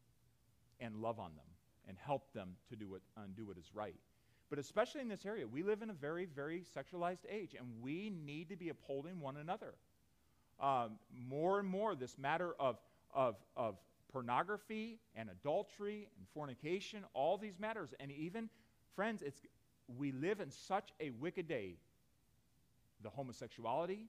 [0.79, 1.45] And love on them
[1.87, 3.95] and help them to do what, undo what is right.
[4.49, 8.11] But especially in this area, we live in a very, very sexualized age, and we
[8.25, 9.73] need to be upholding one another.
[10.59, 10.97] Um,
[11.29, 12.77] more and more, this matter of,
[13.13, 13.77] of, of
[14.11, 18.49] pornography and adultery and fornication, all these matters, and even,
[18.95, 19.41] friends, it's,
[19.97, 21.75] we live in such a wicked day.
[23.03, 24.07] The homosexuality,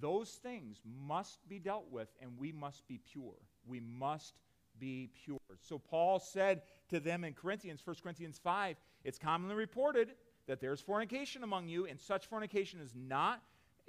[0.00, 3.36] those things must be dealt with, and we must be pure.
[3.66, 4.34] We must
[4.78, 5.38] be pure.
[5.60, 10.14] So Paul said to them in Corinthians, 1 Corinthians 5, it's commonly reported
[10.46, 13.42] that there's fornication among you, and such fornication is not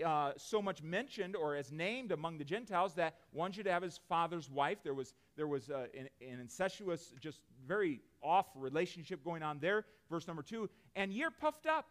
[0.03, 3.99] uh, so much mentioned or as named among the Gentiles that one should have his
[4.09, 4.79] father's wife.
[4.83, 9.85] There was, there was uh, an, an, incestuous, just very off relationship going on there.
[10.09, 11.87] Verse number two, and you're puffed up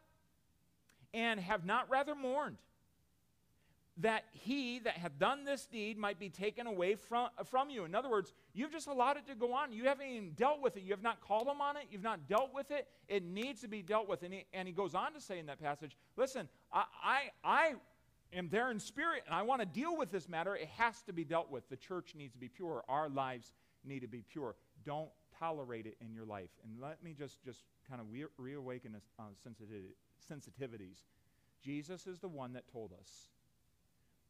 [1.12, 2.56] and have not rather mourned
[3.98, 7.84] that he that hath done this deed might be taken away from, from you.
[7.84, 9.72] In other words, you've just allowed it to go on.
[9.72, 10.82] You haven't even dealt with it.
[10.82, 11.84] You have not called him on it.
[11.92, 12.88] You've not dealt with it.
[13.08, 14.24] It needs to be dealt with.
[14.24, 17.74] And he, and he goes on to say in that passage, listen, I, I, I
[18.34, 20.56] am there in spirit and I want to deal with this matter.
[20.56, 21.68] It has to be dealt with.
[21.68, 22.84] The church needs to be pure.
[22.88, 23.52] Our lives
[23.84, 24.54] need to be pure.
[24.84, 26.50] Don't tolerate it in your life.
[26.64, 29.22] And let me just, just kind of re- reawaken uh,
[30.30, 30.98] sensitivities.
[31.62, 33.28] Jesus is the one that told us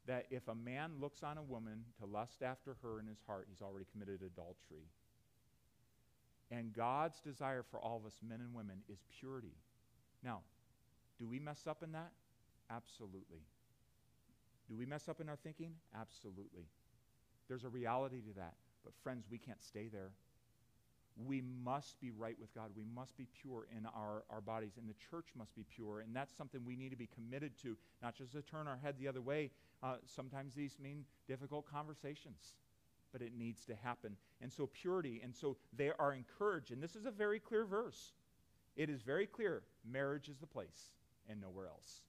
[0.06, 3.46] that if a man looks on a woman to lust after her in his heart,
[3.48, 4.86] he's already committed adultery.
[6.50, 9.56] And God's desire for all of us, men and women, is purity.
[10.22, 10.40] Now,
[11.18, 12.12] do we mess up in that?
[12.70, 13.40] Absolutely.
[14.68, 15.72] Do we mess up in our thinking?
[15.98, 16.66] Absolutely.
[17.48, 18.54] There's a reality to that.
[18.84, 20.10] But, friends, we can't stay there
[21.16, 22.70] we must be right with God.
[22.76, 26.00] We must be pure in our, our bodies, and the church must be pure.
[26.00, 28.96] And that's something we need to be committed to, not just to turn our head
[28.98, 29.50] the other way.
[29.82, 32.54] Uh, sometimes these mean difficult conversations,
[33.12, 34.16] but it needs to happen.
[34.40, 36.72] And so, purity, and so they are encouraged.
[36.72, 38.14] And this is a very clear verse.
[38.76, 40.90] It is very clear marriage is the place
[41.28, 42.02] and nowhere else.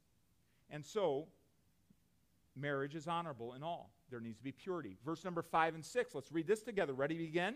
[0.71, 1.27] And so,
[2.55, 3.91] marriage is honorable in all.
[4.09, 4.97] There needs to be purity.
[5.05, 6.13] Verse number five and six.
[6.15, 6.93] Let's read this together.
[6.93, 7.55] Ready, to begin?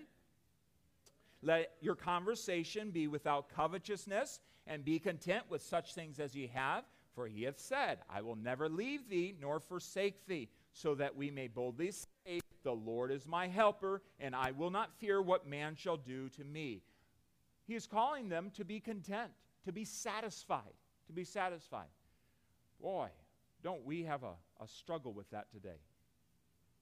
[1.42, 6.84] Let your conversation be without covetousness, and be content with such things as ye have.
[7.16, 11.32] For he hath said, I will never leave thee nor forsake thee, so that we
[11.32, 15.76] may boldly say, The Lord is my helper, and I will not fear what man
[15.76, 16.82] shall do to me.
[17.66, 19.32] He is calling them to be content,
[19.66, 20.74] to be satisfied,
[21.08, 21.90] to be satisfied.
[22.82, 23.10] Boy,
[23.64, 25.80] don't we have a, a struggle with that today?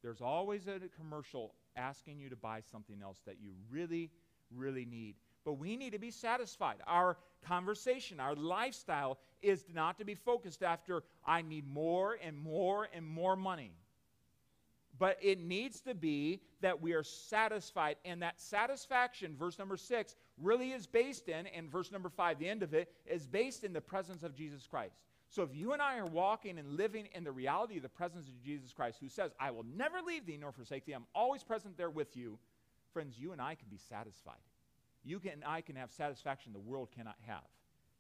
[0.04, 4.12] There's always a commercial asking you to buy something else that you really
[4.56, 5.16] really need.
[5.46, 6.78] But we need to be satisfied.
[6.86, 12.88] Our conversation, our lifestyle is not to be focused after, I need more and more
[12.94, 13.72] and more money.
[15.00, 17.98] But it needs to be that we are satisfied.
[18.04, 22.50] And that satisfaction, verse number six, really is based in, and verse number five, the
[22.50, 24.98] end of it, is based in the presence of Jesus Christ.
[25.30, 28.28] So if you and I are walking and living in the reality of the presence
[28.28, 31.44] of Jesus Christ, who says, I will never leave thee nor forsake thee, I'm always
[31.44, 32.40] present there with you,
[32.94, 34.36] friends, you and I can be satisfied.
[35.04, 37.44] You and I can have satisfaction the world cannot have,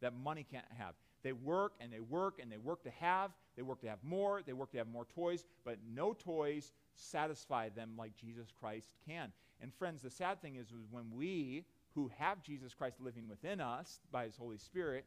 [0.01, 0.93] that money can't have.
[1.23, 3.31] They work and they work and they work to have.
[3.55, 4.41] They work to have more.
[4.45, 9.31] They work to have more toys, but no toys satisfy them like Jesus Christ can.
[9.61, 13.99] And friends, the sad thing is when we who have Jesus Christ living within us
[14.11, 15.05] by his Holy Spirit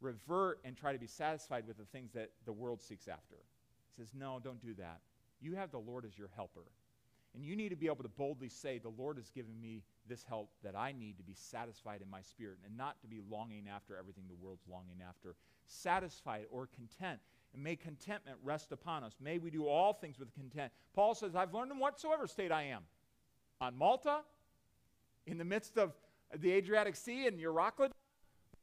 [0.00, 3.36] revert and try to be satisfied with the things that the world seeks after.
[3.96, 5.00] He says, No, don't do that.
[5.40, 6.64] You have the Lord as your helper.
[7.34, 10.24] And you need to be able to boldly say, The Lord has given me this
[10.24, 13.66] help that I need to be satisfied in my spirit and not to be longing
[13.68, 15.34] after everything the world's longing after.
[15.66, 17.20] Satisfied or content.
[17.54, 19.14] And may contentment rest upon us.
[19.20, 20.72] May we do all things with content.
[20.94, 22.82] Paul says, I've learned in whatsoever state I am.
[23.60, 24.20] On Malta,
[25.26, 25.92] in the midst of
[26.36, 27.90] the Adriatic Sea in Euroclid,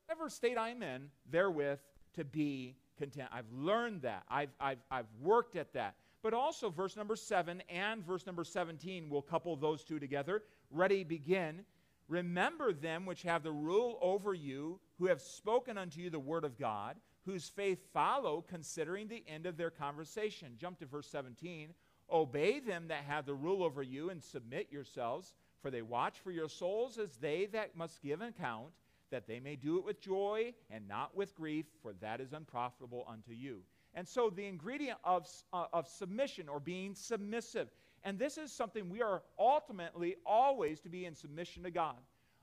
[0.07, 1.79] whatever state I'm in, therewith
[2.15, 3.29] to be content.
[3.31, 4.23] I've learned that.
[4.29, 5.95] I've, I've, I've worked at that.
[6.21, 10.43] But also, verse number 7 and verse number 17 will couple those two together.
[10.71, 11.65] Ready, begin.
[12.07, 16.43] Remember them which have the rule over you, who have spoken unto you the word
[16.43, 20.53] of God, whose faith follow, considering the end of their conversation.
[20.59, 21.73] Jump to verse 17.
[22.11, 26.31] Obey them that have the rule over you, and submit yourselves, for they watch for
[26.31, 28.69] your souls as they that must give account
[29.15, 33.05] that they may do it with joy and not with grief, for that is unprofitable
[33.07, 33.61] unto you.
[33.93, 37.69] And so, the ingredient of, uh, of submission or being submissive,
[38.03, 41.95] and this is something we are ultimately always to be in submission to God.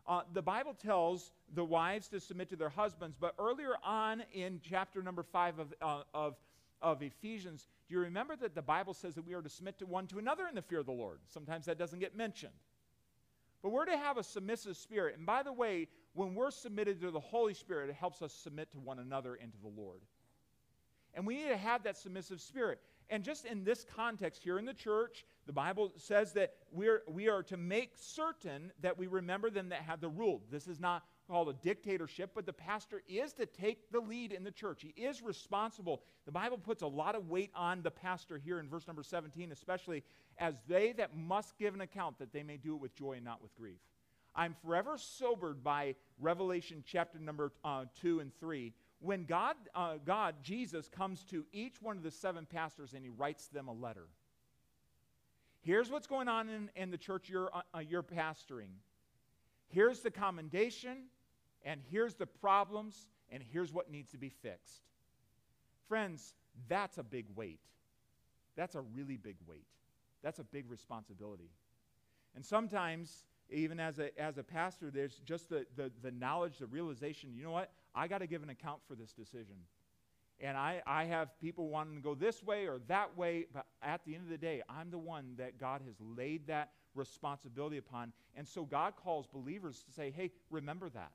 [0.06, 4.58] Uh, the Bible tells the wives to submit to their husbands, but earlier on in
[4.66, 6.37] chapter number five of, uh, of,
[6.80, 9.85] of Ephesians, do you remember that the Bible says that we are to submit to
[9.85, 11.18] one to another in the fear of the Lord?
[11.28, 12.54] Sometimes that doesn't get mentioned.
[13.62, 15.18] But we're to have a submissive spirit.
[15.18, 18.70] And by the way, when we're submitted to the Holy Spirit, it helps us submit
[18.72, 20.01] to one another and to the Lord.
[21.14, 22.81] And we need to have that submissive spirit.
[23.11, 27.29] And just in this context here in the church, the Bible says that we're, we
[27.29, 30.42] are to make certain that we remember them that have the rule.
[30.51, 34.44] This is not called a dictatorship, but the pastor is to take the lead in
[34.44, 34.83] the church.
[34.83, 36.03] He is responsible.
[36.25, 39.53] The Bible puts a lot of weight on the pastor here in verse number 17,
[39.53, 40.03] especially
[40.38, 43.25] as they that must give an account that they may do it with joy and
[43.25, 43.81] not with grief.
[44.35, 48.73] I'm forever sobered by Revelation chapter number uh, 2 and 3.
[49.01, 53.11] When God, uh, God, Jesus, comes to each one of the seven pastors and he
[53.11, 54.07] writes them a letter.
[55.61, 58.71] Here's what's going on in, in the church you're, uh, uh you're pastoring.
[59.68, 61.05] Here's the commendation,
[61.64, 64.83] and here's the problems, and here's what needs to be fixed.
[65.88, 66.35] Friends,
[66.68, 67.61] that's a big weight.
[68.57, 69.66] That's a really big weight.
[70.23, 71.51] That's a big responsibility.
[72.35, 76.66] And sometimes even as a, as a pastor, there's just the, the, the knowledge, the
[76.66, 77.70] realization, you know what?
[77.94, 79.56] I got to give an account for this decision.
[80.40, 84.04] And I, I have people wanting to go this way or that way, but at
[84.04, 88.12] the end of the day, I'm the one that God has laid that responsibility upon.
[88.34, 91.12] And so God calls believers to say, hey, remember that.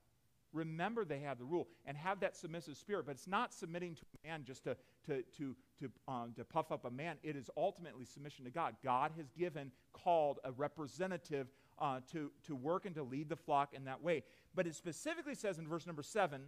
[0.54, 3.06] Remember they have the rule and have that submissive spirit.
[3.06, 6.72] But it's not submitting to a man just to, to, to, to, um, to puff
[6.72, 7.18] up a man.
[7.22, 8.76] It is ultimately submission to God.
[8.84, 11.48] God has given, called a representative
[11.80, 14.24] uh, to, to work and to lead the flock in that way.
[14.56, 16.44] But it specifically says in verse number seven,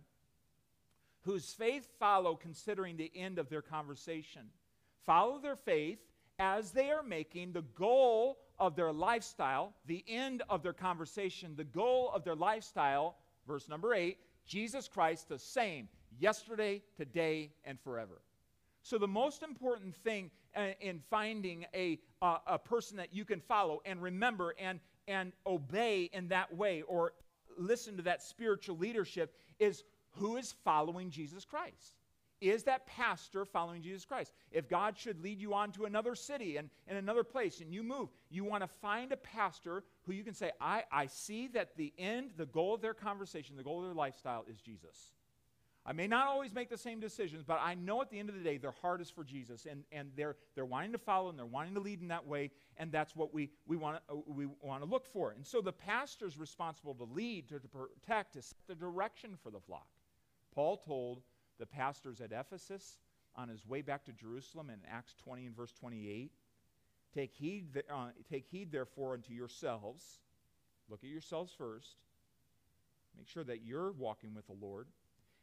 [1.21, 4.43] whose faith follow considering the end of their conversation.
[5.05, 5.99] Follow their faith
[6.39, 11.63] as they are making the goal of their lifestyle, the end of their conversation, the
[11.63, 18.21] goal of their lifestyle, verse number eight, Jesus Christ the same yesterday, today, and forever.
[18.81, 23.41] So, the most important thing uh, in finding a, uh, a person that you can
[23.41, 27.13] follow and remember and, and obey in that way or
[27.57, 31.95] listen to that spiritual leadership is who is following Jesus Christ.
[32.41, 34.31] Is that pastor following Jesus Christ?
[34.51, 37.83] If God should lead you on to another city and, and another place and you
[37.83, 41.75] move, you want to find a pastor who you can say, I, I see that
[41.75, 45.11] the end, the goal of their conversation, the goal of their lifestyle is Jesus.
[45.85, 48.35] I may not always make the same decisions, but I know at the end of
[48.35, 51.39] the day their heart is for Jesus, and, and they're, they're wanting to follow and
[51.39, 54.17] they're wanting to lead in that way, and that's what we, we want to uh,
[54.27, 55.31] we want to look for.
[55.31, 59.51] And so the pastor's responsible to lead, to, to protect, to set the direction for
[59.51, 59.87] the flock.
[60.53, 61.21] Paul told
[61.59, 62.97] the pastors at Ephesus
[63.35, 66.31] on his way back to Jerusalem in Acts 20 and verse 28
[67.13, 70.19] Take heed, uh, take heed therefore unto yourselves.
[70.89, 71.95] Look at yourselves first.
[73.17, 74.87] Make sure that you're walking with the Lord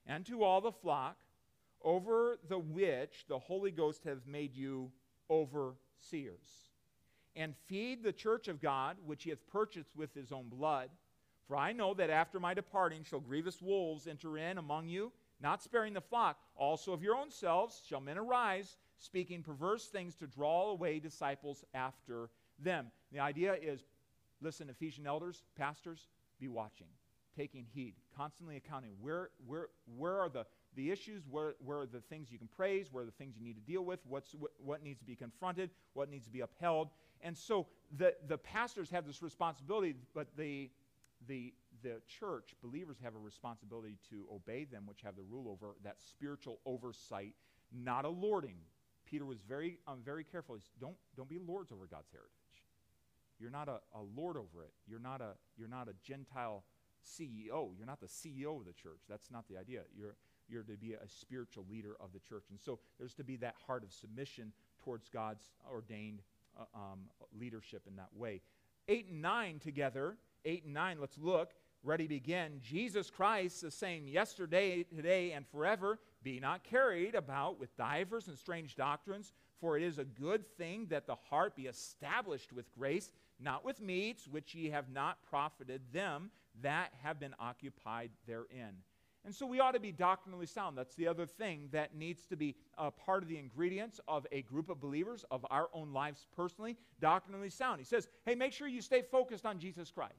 [0.07, 1.17] and to all the flock,
[1.83, 4.91] over the which the Holy Ghost hath made you
[5.31, 6.71] overseers.
[7.35, 10.89] And feed the church of God, which he hath purchased with his own blood.
[11.47, 15.63] For I know that after my departing shall grievous wolves enter in among you, not
[15.63, 16.39] sparing the flock.
[16.57, 21.63] Also of your own selves shall men arise, speaking perverse things to draw away disciples
[21.75, 22.87] after them.
[23.13, 23.85] The idea is
[24.41, 26.89] Listen, Ephesian elders, pastors, be watching,
[27.37, 28.93] taking heed, constantly accounting.
[29.01, 31.23] Where, where, where are the, the issues?
[31.29, 32.89] Where, where are the things you can praise?
[32.91, 34.01] Where are the things you need to deal with?
[34.09, 35.71] What's, what, what needs to be confronted?
[35.95, 36.89] What needs to be upheld?
[37.23, 37.67] And so
[37.97, 40.71] the, the pastors have this responsibility, but the,
[41.27, 45.75] the, the church, believers have a responsibility to obey them, which have the rule over
[45.85, 47.35] that spiritual oversight,
[47.73, 48.57] not a lording.
[49.07, 50.55] Peter was very, um, very careful.
[50.55, 52.33] He said, don't, don't be lords over God's heritage.
[53.39, 54.73] You're not a, a lord over it.
[54.89, 56.65] You're not a, you're not a Gentile
[57.07, 57.71] CEO.
[57.77, 59.01] You're not the CEO of the church.
[59.09, 59.83] That's not the idea.
[59.97, 60.17] You're,
[60.49, 62.45] you're to be a spiritual leader of the church.
[62.51, 64.53] And so there's to be that heart of submission
[64.85, 66.23] towards God's ordained
[66.59, 67.01] uh, um,
[67.39, 68.41] leadership in that way.
[68.89, 71.51] 8 and 9 together, 8 and 9, let's look.
[71.83, 72.61] Ready, begin.
[72.63, 78.37] Jesus Christ, the same yesterday, today, and forever, be not carried about with divers and
[78.37, 83.13] strange doctrines, for it is a good thing that the heart be established with grace,
[83.39, 86.31] not with meats, which ye have not profited them
[86.63, 88.75] that have been occupied therein.
[89.25, 90.79] And so we ought to be doctrinally sound.
[90.79, 94.43] That's the other thing that needs to be a part of the ingredients of a
[94.43, 97.81] group of believers, of our own lives personally, doctrinally sound.
[97.81, 100.15] He says, hey, make sure you stay focused on Jesus Christ.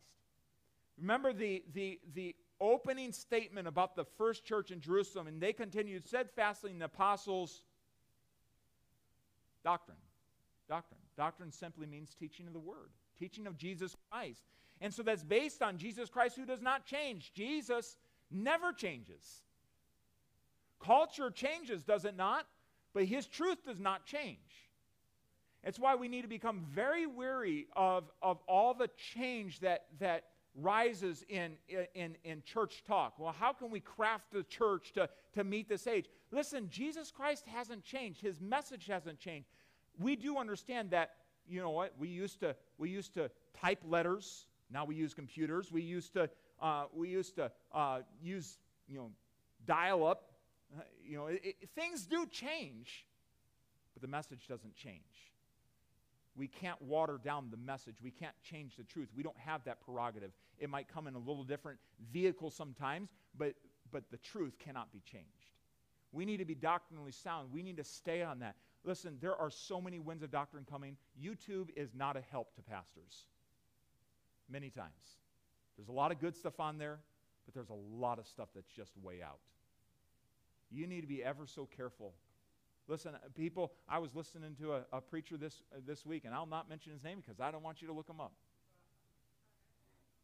[0.99, 6.05] Remember the, the, the opening statement about the first church in Jerusalem, and they continued
[6.05, 7.61] steadfastly in the apostles'
[9.63, 9.97] doctrine.
[10.67, 10.99] Doctrine.
[11.15, 14.41] Doctrine simply means teaching of the word, teaching of Jesus Christ.
[14.81, 17.31] And so that's based on Jesus Christ who does not change.
[17.33, 17.97] Jesus
[18.31, 19.41] never changes.
[20.79, 22.45] Culture changes, does it not?
[22.93, 24.37] But his truth does not change.
[25.63, 30.25] It's why we need to become very weary of, of all the change that, that
[30.55, 31.53] rises in,
[31.93, 33.19] in, in church talk.
[33.19, 36.05] Well, how can we craft the church to, to meet this age?
[36.31, 39.47] Listen, Jesus Christ hasn't changed, his message hasn't changed.
[39.99, 41.15] We do understand that,
[41.47, 45.71] you know what, we used to, we used to type letters, now we use computers.
[45.71, 46.29] We used to,
[46.61, 48.57] uh, we used to uh, use,
[48.87, 49.11] you know,
[49.65, 50.31] dial up.
[50.77, 53.05] Uh, you know, it, it, things do change,
[53.93, 55.01] but the message doesn't change.
[56.35, 57.95] We can't water down the message.
[58.03, 59.07] We can't change the truth.
[59.15, 60.31] We don't have that prerogative.
[60.59, 61.79] It might come in a little different
[62.11, 63.53] vehicle sometimes, but,
[63.91, 65.27] but the truth cannot be changed.
[66.11, 67.51] We need to be doctrinally sound.
[67.51, 68.55] We need to stay on that.
[68.83, 70.95] Listen, there are so many winds of doctrine coming.
[71.21, 73.25] YouTube is not a help to pastors.
[74.49, 75.17] Many times.
[75.77, 76.99] There's a lot of good stuff on there,
[77.45, 79.39] but there's a lot of stuff that's just way out.
[80.71, 82.13] You need to be ever so careful
[82.87, 86.33] Listen, uh, people, I was listening to a, a preacher this, uh, this week, and
[86.33, 88.31] I'll not mention his name because I don't want you to look him up.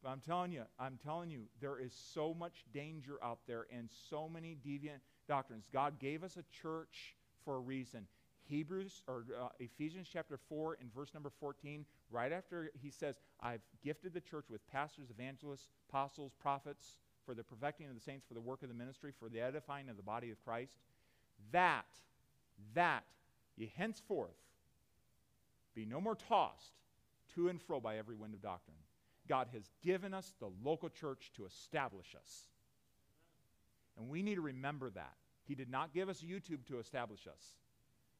[0.02, 3.88] But I'm telling you, I'm telling you, there is so much danger out there and
[4.10, 5.64] so many deviant doctrines.
[5.72, 8.06] God gave us a church for a reason.
[8.46, 13.60] Hebrews or uh, Ephesians chapter 4 and verse number 14, right after he says, I've
[13.82, 18.34] gifted the church with pastors, evangelists, apostles, prophets for the perfecting of the saints, for
[18.34, 20.78] the work of the ministry, for the edifying of the body of Christ.
[21.52, 21.86] That
[22.74, 23.04] that
[23.56, 24.36] ye henceforth
[25.74, 26.72] be no more tossed
[27.34, 28.76] to and fro by every wind of doctrine.
[29.28, 32.48] God has given us the local church to establish us.
[33.98, 35.14] And we need to remember that.
[35.46, 37.42] He did not give us YouTube to establish us.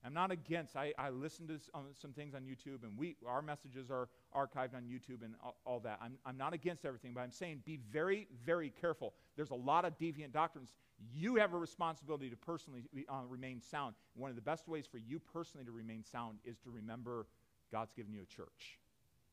[0.05, 0.77] I'm not against.
[0.77, 4.75] I, I listened to some, some things on YouTube, and we our messages are archived
[4.75, 5.99] on YouTube and all, all, that.
[6.03, 9.15] I'm, I'm not against everything, but I'm saying be very, very careful.
[9.37, 10.75] There's a lot of deviant doctrines.
[11.15, 13.95] You have a responsibility to personally uh, remain sound.
[14.15, 17.27] One of the best ways for you personally to remain sound is to remember
[17.73, 18.79] God's given you a church.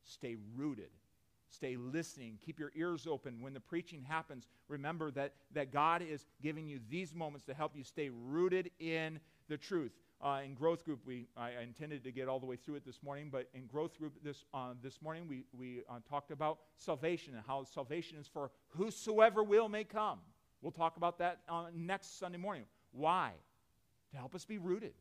[0.04, 0.90] Stay rooted.
[1.50, 2.38] Stay listening.
[2.46, 3.42] Keep your ears open.
[3.42, 7.76] When the preaching happens, remember that, that God is giving you these moments to help
[7.76, 9.20] you stay rooted in
[9.50, 9.92] the truth.
[10.24, 13.02] Uh, in growth group, we I, intended to get all the way through it this
[13.02, 17.34] morning, but in growth group this uh, this morning, we we uh, talked about salvation
[17.34, 20.20] and how salvation is for whosoever will may come.
[20.62, 22.66] We'll talk about that uh, next Sunday morning.
[22.92, 23.32] Why?
[24.12, 24.94] To help us be rooted.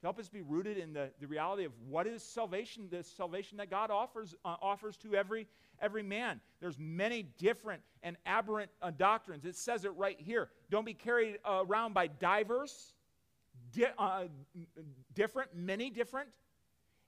[0.00, 3.58] To help us be rooted in the, the reality of what is salvation, the salvation
[3.58, 5.46] that God offers, uh, offers to every,
[5.82, 6.40] every man.
[6.60, 9.44] There's many different and aberrant uh, doctrines.
[9.44, 10.48] It says it right here.
[10.70, 12.94] Don't be carried around by divers
[13.72, 14.24] di- uh,
[15.14, 16.30] different, many different,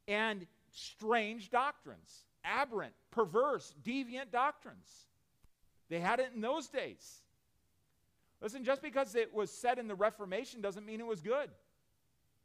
[0.08, 5.06] and strange doctrines, aberrant, perverse, deviant doctrines.
[5.88, 7.22] They had it in those days.
[8.40, 11.50] Listen, just because it was said in the Reformation doesn't mean it was good.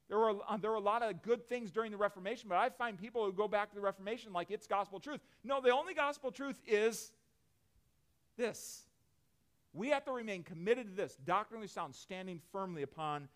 [0.07, 2.69] There were, uh, there were a lot of good things during the Reformation, but I
[2.69, 5.21] find people who go back to the Reformation like it's gospel truth.
[5.43, 7.11] No, the only gospel truth is
[8.37, 8.83] this.
[9.73, 13.27] We have to remain committed to this, doctrinally sound, standing firmly upon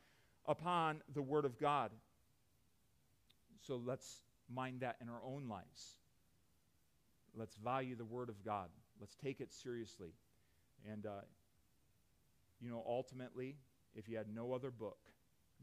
[0.49, 1.91] upon the Word of God.
[3.61, 4.21] So let's
[4.53, 5.95] mind that in our own lives.
[7.35, 8.69] let's value the Word of God.
[8.99, 10.09] Let's take it seriously.
[10.91, 11.21] And, uh,
[12.59, 13.55] you know, ultimately,
[13.95, 14.97] if you had no other book,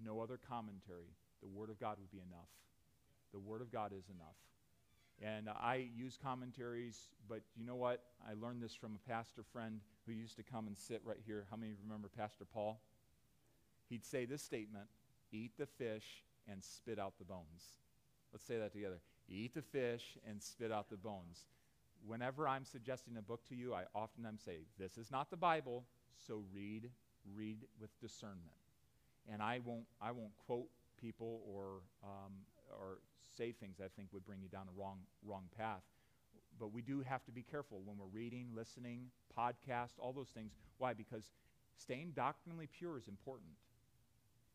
[0.03, 1.11] no other commentary,
[1.43, 2.49] the Word of God would be enough.
[3.33, 4.37] The Word of God is enough.
[5.21, 8.03] And uh, I use commentaries, but you know what?
[8.27, 11.47] I learned this from a pastor friend who used to come and sit right here.
[11.51, 12.81] How many of you remember Pastor Paul?
[13.89, 14.87] He'd say this statement
[15.33, 17.81] Eat the fish and spit out the bones.
[18.33, 19.01] Let's say that together.
[19.29, 21.47] Eat the fish and spit out the bones.
[22.07, 25.85] Whenever I'm suggesting a book to you, I oftentimes say, This is not the Bible,
[26.27, 26.91] so read,
[27.35, 28.53] read with discernment.
[29.31, 30.69] And I won't, I won't quote
[31.01, 32.33] people or, um,
[32.71, 32.99] or
[33.37, 35.83] say things I think would bring you down a wrong, wrong path.
[36.59, 39.07] But we do have to be careful when we're reading, listening,
[39.37, 40.53] podcast, all those things.
[40.79, 40.95] Why?
[40.95, 41.31] Because
[41.77, 43.51] staying doctrinally pure is important.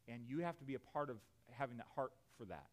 [0.08, 1.18] And you have to be a part of
[1.52, 2.66] having that heart for that.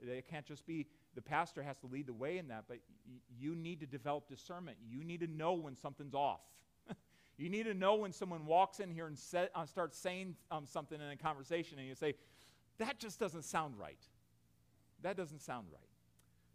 [0.00, 3.18] It can't just be the pastor has to lead the way in that, but y-
[3.36, 4.76] you need to develop discernment.
[4.88, 6.40] You need to know when something's off.
[7.36, 10.66] you need to know when someone walks in here and set, uh, starts saying um,
[10.66, 12.14] something in a conversation, and you say,
[12.78, 13.98] that just doesn't sound right.
[15.02, 15.82] That doesn't sound right.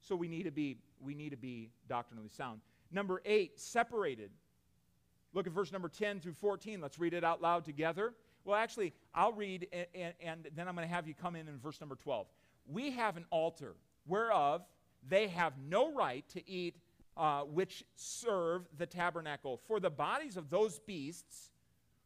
[0.01, 2.61] So we need to be, we need to be doctrinally sound.
[2.91, 4.32] Number eight, separated.
[5.34, 6.80] Look at verse number 10 through 14.
[6.80, 8.13] Let's read it out loud together.
[8.45, 11.47] Well, actually, I'll read, and, and, and then I'm going to have you come in
[11.47, 12.27] in verse number 12.
[12.67, 13.75] We have an altar
[14.07, 14.61] whereof
[15.07, 16.75] they have no right to eat,
[17.17, 19.59] uh, which serve the tabernacle.
[19.67, 21.51] For the bodies of those beasts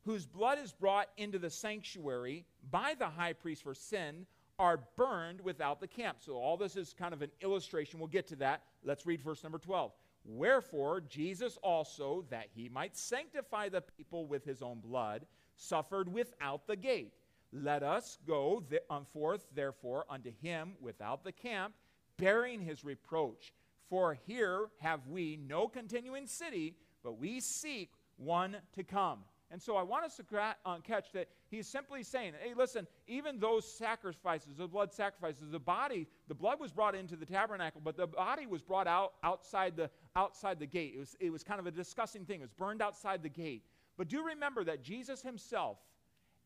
[0.05, 4.25] whose blood is brought into the sanctuary by the high priest for sin
[4.59, 6.17] are burned without the camp.
[6.19, 7.99] So, all this is kind of an illustration.
[7.99, 8.63] We'll get to that.
[8.83, 9.91] Let's read verse number 12.
[10.25, 15.25] Wherefore, Jesus also, that he might sanctify the people with his own blood,
[15.58, 17.14] suffered without the gate.
[17.51, 21.74] Let us go th- um, forth, therefore, unto him without the camp,
[22.18, 23.53] bearing his reproach.
[23.89, 29.20] For here have we no continuing city, but we seek one to come.
[29.49, 33.39] And so I want us to uh, catch that he's simply saying, hey, listen, even
[33.39, 37.95] those sacrifices, the blood sacrifices, the body, the blood was brought into the tabernacle, but
[37.95, 40.93] the body was brought out outside the, outside the gate.
[40.95, 42.41] It was, it was kind of a disgusting thing.
[42.41, 43.64] It was burned outside the gate.
[43.97, 45.77] But do remember that Jesus himself,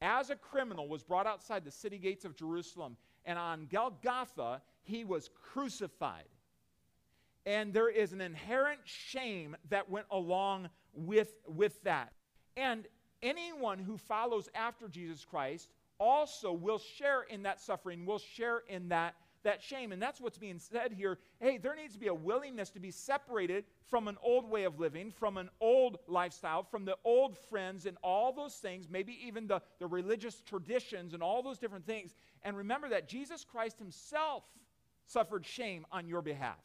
[0.02, 2.98] as a criminal, was brought outside the city gates of Jerusalem.
[3.26, 6.26] And on Golgotha, he was crucified.
[7.46, 12.14] And there is an inherent shame that went along with, with that.
[12.56, 12.88] And
[13.22, 18.90] anyone who follows after Jesus Christ also will share in that suffering, will share in
[18.90, 19.92] that, that shame.
[19.92, 21.18] And that's what's being said here.
[21.40, 24.80] Hey, there needs to be a willingness to be separated from an old way of
[24.80, 29.48] living, from an old lifestyle, from the old friends and all those things, maybe even
[29.48, 32.16] the, the religious traditions and all those different things.
[32.44, 34.44] And remember that Jesus Christ himself
[35.06, 36.64] suffered shame on your behalf.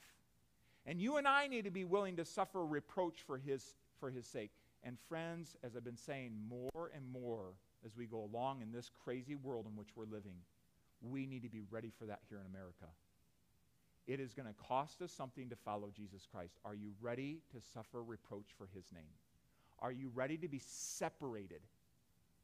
[0.87, 4.27] And you and I need to be willing to suffer reproach for his, for his
[4.27, 4.53] sake.
[4.85, 7.55] And friends, as I've been saying more and more
[7.85, 10.37] as we go along in this crazy world in which we're living,
[11.01, 12.87] we need to be ready for that here in America.
[14.07, 16.59] It is going to cost us something to follow Jesus Christ.
[16.65, 19.03] Are you ready to suffer reproach for his name?
[19.81, 21.61] Are you ready to be separated?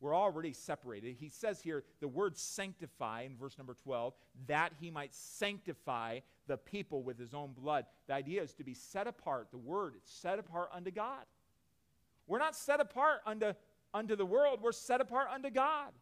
[0.01, 1.17] We're already separated.
[1.21, 4.15] He says here the word sanctify in verse number 12,
[4.49, 7.87] that he might sanctify the people with his own blood.
[8.09, 9.49] The idea is to be set apart.
[9.53, 11.25] The word, it's set apart unto God.
[12.27, 13.53] We're not set apart unto,
[13.95, 15.93] unto the world, we're set apart unto God.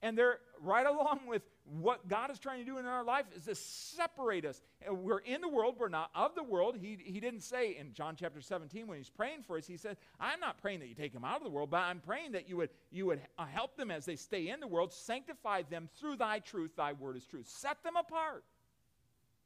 [0.00, 3.44] And they're right along with what God is trying to do in our life is
[3.44, 4.60] to separate us.
[4.90, 6.76] We're in the world, we're not of the world.
[6.80, 9.96] He, he didn't say in John chapter 17 when he's praying for us, he said,
[10.18, 12.48] I'm not praying that you take them out of the world, but I'm praying that
[12.48, 16.16] you would, you would help them as they stay in the world, sanctify them through
[16.16, 17.48] thy truth, thy word is truth.
[17.48, 18.44] Set them apart.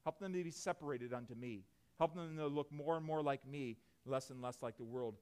[0.04, 1.64] Help them to be separated unto me.
[1.98, 5.16] Help them to look more and more like me, less and less like the world.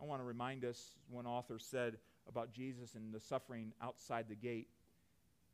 [0.00, 1.96] I want to remind us, one author said
[2.28, 4.68] about Jesus and the suffering outside the gate.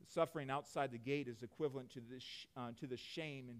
[0.09, 3.57] Suffering outside the gate is equivalent to the, sh- uh, to the shame in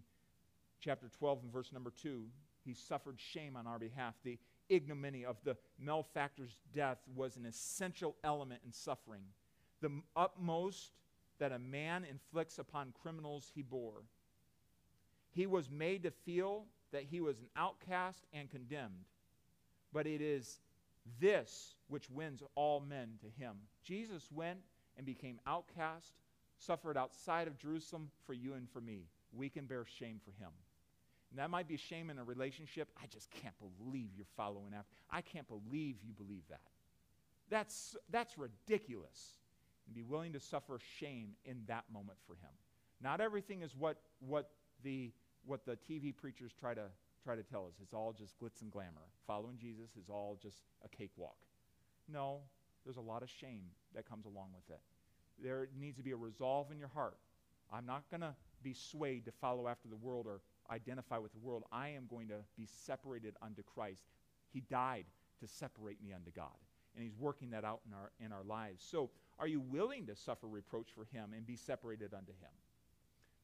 [0.81, 2.25] chapter 12 and verse number 2.
[2.65, 4.15] He suffered shame on our behalf.
[4.23, 4.39] The
[4.69, 9.23] ignominy of the malefactor's death was an essential element in suffering.
[9.81, 10.93] The utmost
[11.39, 14.03] that a man inflicts upon criminals, he bore.
[15.33, 19.07] He was made to feel that he was an outcast and condemned.
[19.93, 20.61] But it is
[21.21, 23.57] this which wins all men to him.
[23.83, 24.59] Jesus went
[24.97, 26.13] and became outcast,
[26.67, 29.07] suffered outside of Jerusalem for you and for me.
[29.33, 30.51] We can bear shame for him.
[31.31, 32.89] And that might be shame in a relationship.
[33.03, 34.95] I just can't believe you're following after.
[35.11, 36.61] I can't believe you believe that.
[37.49, 39.39] That's, that's ridiculous.
[39.87, 42.51] And be willing to suffer shame in that moment for him.
[43.03, 44.51] Not everything is what, what,
[44.85, 45.11] the,
[45.47, 46.85] what the TV preachers try to
[47.25, 49.07] try to tell us it's all just glitz and glamour.
[49.27, 51.37] Following Jesus is all just a cakewalk.
[52.09, 52.41] No,
[52.85, 53.63] there's a lot of shame
[53.95, 54.81] that comes along with it.
[55.43, 57.17] There needs to be a resolve in your heart.
[57.73, 60.41] I'm not going to be swayed to follow after the world or
[60.71, 61.65] identify with the world.
[61.73, 64.03] I am going to be separated unto Christ.
[64.53, 65.07] He died
[65.41, 66.57] to separate me unto God.
[66.95, 68.85] And he's working that out in our, in our lives.
[68.89, 72.51] So, are you willing to suffer reproach for him and be separated unto him?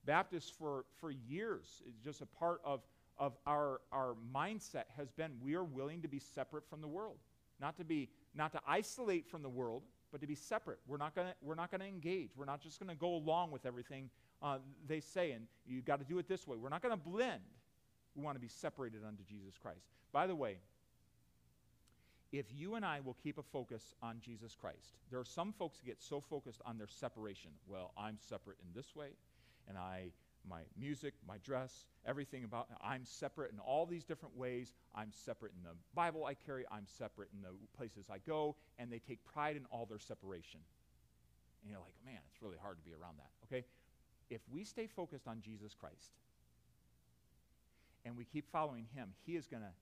[0.05, 2.83] Baptists, for, for years, is just a part of,
[3.19, 7.17] of our, our mindset has been we are willing to be separate from the world.
[7.61, 10.79] Not to be, not to isolate from the world, but to be separate.
[10.87, 12.31] We're not going we're not going to engage.
[12.37, 14.11] We're not just going to go along with everything
[14.43, 16.57] uh, they say, and you've got to do it this way.
[16.57, 17.41] We're not going to blend.
[18.15, 19.87] We want to be separated unto Jesus Christ.
[20.13, 20.59] By the way,
[22.33, 25.79] if you and I will keep a focus on Jesus Christ, there are some folks
[25.79, 27.51] that get so focused on their separation.
[27.67, 29.09] Well, I'm separate in this way,
[29.69, 30.11] and I,
[30.49, 34.75] my music, my dress, everything about, I'm separate in all these different ways.
[34.95, 36.65] I'm separate in the Bible I carry.
[36.71, 40.61] I'm separate in the places I go, and they take pride in all their separation.
[41.63, 43.31] And you're like, man, it's really hard to be around that.
[43.47, 43.65] Okay,
[44.31, 46.13] if we stay focused on Jesus Christ
[48.05, 49.73] and we keep following Him, He is going to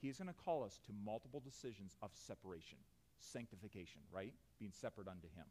[0.00, 2.78] he is going to call us to multiple decisions of separation,
[3.18, 4.32] sanctification, right?
[4.58, 5.44] Being separate unto Him.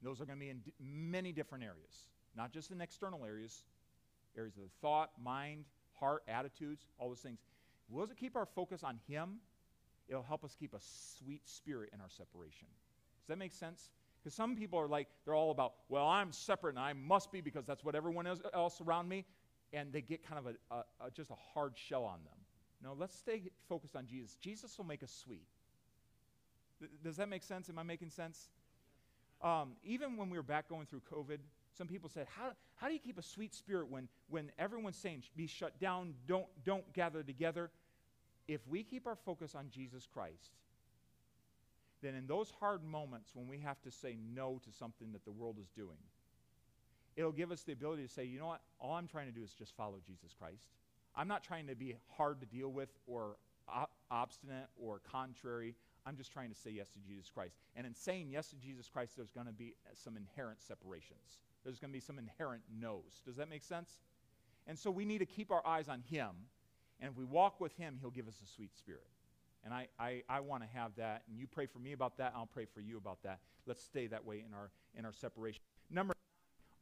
[0.00, 2.06] Those are going to be in d- many different areas,
[2.36, 3.64] not just in external areas,
[4.36, 5.64] areas of the thought, mind,
[5.98, 7.40] heart, attitudes, all those things.
[7.88, 9.38] Will it keep our focus on Him?
[10.08, 12.68] It'll help us keep a sweet spirit in our separation.
[13.22, 13.90] Does that make sense?
[14.22, 17.40] Because some people are like, they're all about, well, I'm separate and I must be
[17.40, 19.24] because that's what everyone else around me.
[19.72, 22.38] And they get kind of a, a, a just a hard shell on them.
[22.82, 24.36] No, let's stay focused on Jesus.
[24.36, 25.46] Jesus will make us sweet.
[26.78, 27.68] Th- does that make sense?
[27.68, 28.48] Am I making sense?
[29.42, 31.38] Um, even when we were back going through COVID,
[31.76, 35.22] some people said, how, how do you keep a sweet spirit when, when everyone's saying
[35.36, 37.70] be shut down, don't, don't gather together?
[38.46, 40.52] If we keep our focus on Jesus Christ,
[42.02, 45.32] then in those hard moments when we have to say no to something that the
[45.32, 45.98] world is doing,
[47.16, 48.60] it'll give us the ability to say, you know what?
[48.80, 50.68] All I'm trying to do is just follow Jesus Christ.
[51.16, 53.36] I'm not trying to be hard to deal with or
[54.10, 55.74] obstinate or contrary.
[56.06, 57.56] I'm just trying to say yes to Jesus Christ.
[57.76, 61.40] And in saying yes to Jesus Christ, there's going to be some inherent separations.
[61.68, 63.20] There's going to be some inherent no's.
[63.26, 63.90] Does that make sense?
[64.66, 66.30] And so we need to keep our eyes on Him.
[66.98, 69.04] And if we walk with Him, He'll give us a sweet spirit.
[69.62, 71.24] And I, I, I want to have that.
[71.28, 72.32] And you pray for me about that.
[72.34, 73.40] I'll pray for you about that.
[73.66, 75.60] Let's stay that way in our, in our separation.
[75.90, 76.14] Number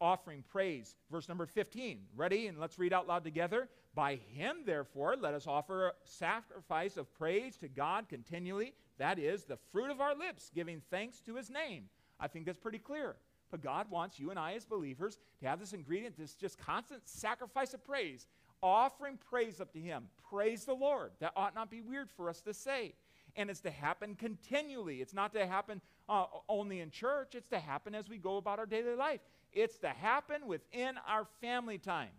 [0.00, 0.94] offering praise.
[1.10, 2.02] Verse number 15.
[2.14, 2.46] Ready?
[2.46, 3.68] And let's read out loud together.
[3.92, 8.72] By him, therefore, let us offer a sacrifice of praise to God continually.
[8.98, 11.86] That is the fruit of our lips, giving thanks to his name.
[12.20, 13.16] I think that's pretty clear.
[13.50, 17.06] But God wants you and I, as believers, to have this ingredient, this just constant
[17.08, 18.26] sacrifice of praise,
[18.62, 20.04] offering praise up to him.
[20.30, 21.12] Praise the Lord.
[21.20, 22.94] That ought not be weird for us to say.
[23.36, 25.00] And it's to happen continually.
[25.00, 28.58] It's not to happen uh, only in church, it's to happen as we go about
[28.58, 29.20] our daily life.
[29.52, 32.10] It's to happen within our family time.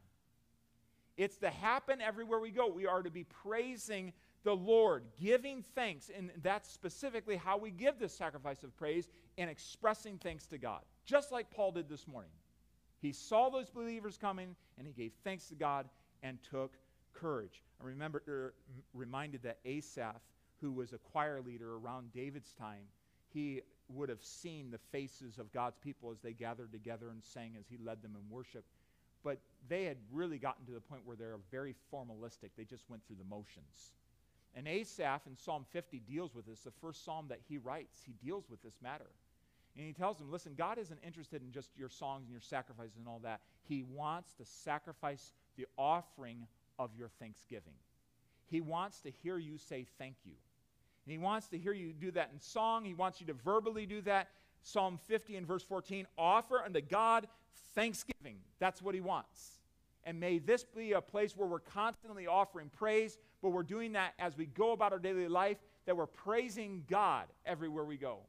[1.18, 2.68] It's to happen everywhere we go.
[2.68, 4.14] We are to be praising
[4.44, 6.10] the Lord, giving thanks.
[6.16, 10.82] And that's specifically how we give this sacrifice of praise and expressing thanks to God,
[11.06, 12.32] just like Paul did this morning.
[13.02, 15.88] He saw those believers coming and he gave thanks to God
[16.24, 16.74] and took
[17.14, 17.62] courage.
[17.82, 18.54] I remember, er,
[18.94, 20.20] reminded that Asaph,
[20.62, 22.84] who was a choir leader around David's time,
[23.34, 27.56] he would have seen the faces of God's people as they gathered together and sang
[27.60, 28.66] as he led them in worship.
[29.24, 32.50] But they had really gotten to the point where they're very formalistic.
[32.58, 33.94] They just went through the motions.
[34.58, 36.62] And Asaph in Psalm 50 deals with this.
[36.62, 39.06] The first psalm that he writes, he deals with this matter.
[39.78, 42.98] And he tells them, listen, God isn't interested in just your songs and your sacrifices
[42.98, 43.42] and all that.
[43.62, 46.48] He wants to sacrifice the offering
[46.80, 47.76] of your thanksgiving.
[48.48, 50.34] He wants to hear you say thank you.
[51.06, 52.84] And he wants to hear you do that in song.
[52.84, 54.30] He wants you to verbally do that.
[54.64, 57.28] Psalm 50 and verse 14 offer unto God
[57.76, 58.38] thanksgiving.
[58.58, 59.60] That's what he wants.
[60.04, 64.14] And may this be a place where we're constantly offering praise, but we're doing that
[64.20, 68.20] as we go about our daily life, that we're praising God everywhere we go.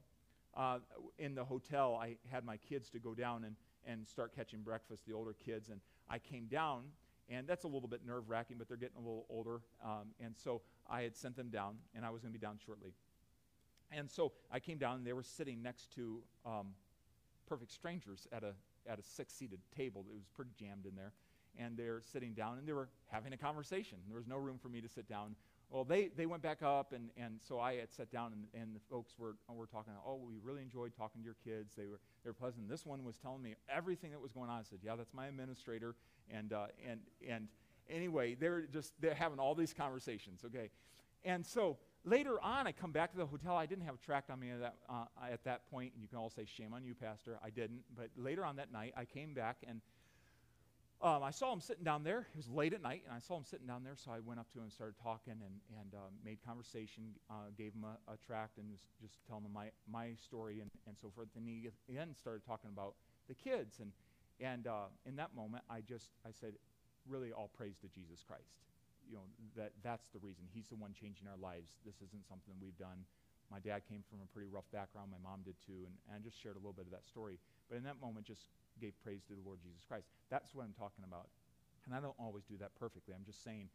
[0.56, 0.78] Uh,
[1.18, 3.56] in the hotel, I had my kids to go down and,
[3.86, 5.80] and start catching breakfast, the older kids, and
[6.10, 6.82] I came down,
[7.28, 9.60] and that's a little bit nerve wracking, but they're getting a little older.
[9.84, 12.58] Um, and so I had sent them down, and I was going to be down
[12.64, 12.92] shortly.
[13.92, 16.68] And so I came down, and they were sitting next to um,
[17.46, 18.54] perfect strangers at a,
[18.88, 20.04] at a six seated table.
[20.10, 21.12] It was pretty jammed in there.
[21.58, 23.98] And they're sitting down, and they were having a conversation.
[24.08, 25.34] There was no room for me to sit down.
[25.70, 28.74] Well, they, they went back up, and, and so I had sat down, and, and
[28.74, 31.74] the folks were, were talking, oh, we really enjoyed talking to your kids.
[31.76, 32.68] They were, they were pleasant.
[32.68, 34.60] This one was telling me everything that was going on.
[34.60, 35.94] I said, yeah, that's my administrator.
[36.30, 37.48] And, uh, and, and,
[37.90, 40.70] anyway, they're just they're having all these conversations, okay?
[41.24, 43.56] And so later on, I come back to the hotel.
[43.56, 46.08] I didn't have a tract on me at that, uh, at that point, and you
[46.08, 47.38] can all say, shame on you, Pastor.
[47.44, 47.80] I didn't.
[47.96, 49.80] But later on that night, I came back and
[51.00, 52.26] um, I saw him sitting down there.
[52.26, 54.40] It was late at night, and I saw him sitting down there, so I went
[54.40, 57.94] up to him and started talking and, and um, made conversation, uh, gave him a,
[58.10, 61.28] a, tract, and was just telling him my, my story and, and so forth.
[61.36, 62.94] And he again started talking about
[63.28, 63.78] the kids.
[63.78, 63.92] And,
[64.40, 66.54] and uh, in that moment, I just, I said,
[67.06, 68.58] really all praise to Jesus Christ.
[69.06, 70.50] You know, that, that's the reason.
[70.50, 71.78] He's the one changing our lives.
[71.86, 73.06] This isn't something we've done.
[73.54, 75.14] My dad came from a pretty rough background.
[75.14, 75.86] My mom did too.
[75.86, 77.38] And, and I just shared a little bit of that story.
[77.70, 78.50] But in that moment, just
[78.80, 80.06] gave praise to the Lord Jesus Christ.
[80.30, 81.28] That's what I'm talking about.
[81.86, 83.14] And I don't always do that perfectly.
[83.14, 83.68] I'm just saying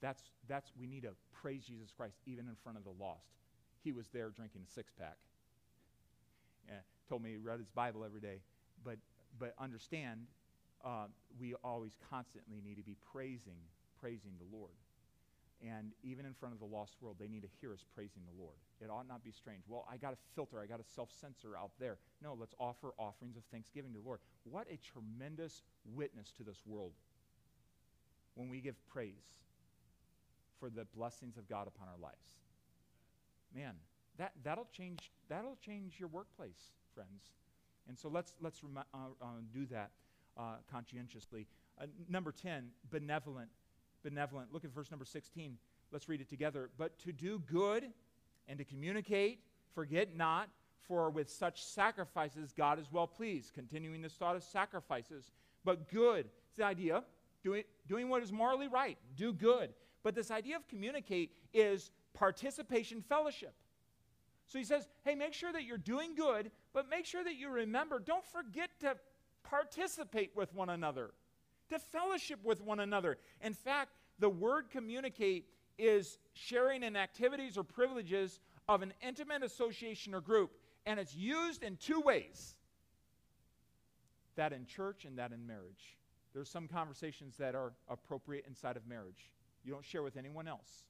[0.00, 3.28] that's, that's we need to praise Jesus Christ even in front of the lost.
[3.82, 5.16] He was there drinking a six pack.
[6.66, 8.40] Yeah, told me he read his Bible every day.
[8.84, 8.98] But,
[9.38, 10.26] but understand,
[10.84, 11.06] uh,
[11.40, 13.58] we always constantly need to be praising,
[14.00, 14.72] praising the Lord.
[15.66, 18.40] And even in front of the lost world, they need to hear us praising the
[18.40, 18.54] Lord.
[18.80, 19.64] It ought not be strange.
[19.66, 21.98] Well, I got a filter, I got a self censor out there.
[22.22, 24.20] No, let's offer offerings of thanksgiving to the Lord.
[24.44, 26.92] What a tremendous witness to this world
[28.34, 29.34] when we give praise
[30.60, 32.36] for the blessings of God upon our lives.
[33.54, 33.74] Man,
[34.18, 37.32] that, that'll, change, that'll change your workplace, friends.
[37.88, 39.90] And so let's, let's remi- uh, uh, do that
[40.36, 41.46] uh, conscientiously.
[41.80, 43.48] Uh, number 10, benevolent
[44.02, 44.52] benevolent.
[44.52, 45.56] Look at verse number 16.
[45.92, 46.70] Let's read it together.
[46.76, 47.84] But to do good
[48.48, 49.40] and to communicate,
[49.74, 50.48] forget not,
[50.86, 53.52] for with such sacrifices God is well pleased.
[53.54, 55.30] Continuing this thought of sacrifices.
[55.64, 57.04] But good, it's the idea,
[57.42, 58.96] doing, doing what is morally right.
[59.16, 59.70] Do good.
[60.02, 63.54] But this idea of communicate is participation fellowship.
[64.46, 67.50] So he says, hey, make sure that you're doing good, but make sure that you
[67.50, 68.96] remember, don't forget to
[69.44, 71.10] participate with one another
[71.70, 73.18] to fellowship with one another.
[73.42, 75.46] In fact, the word communicate
[75.78, 80.50] is sharing in activities or privileges of an intimate association or group,
[80.86, 82.56] and it's used in two ways
[84.36, 85.96] that in church and that in marriage.
[86.34, 89.30] There's some conversations that are appropriate inside of marriage.
[89.64, 90.84] You don't share with anyone else.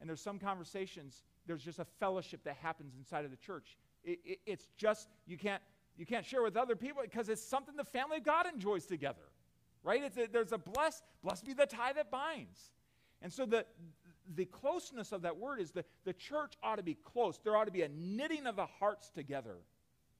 [0.00, 3.76] And there's some conversations, there's just a fellowship that happens inside of the church.
[4.04, 5.62] It, it, it's just, you can't,
[5.96, 9.31] you can't share with other people because it's something the family of God enjoys together
[9.82, 10.02] right?
[10.16, 12.72] A, there's a bless, blessed be the tie that binds.
[13.20, 13.64] And so the,
[14.34, 17.38] the closeness of that word is the, the church ought to be close.
[17.42, 19.56] There ought to be a knitting of the hearts together.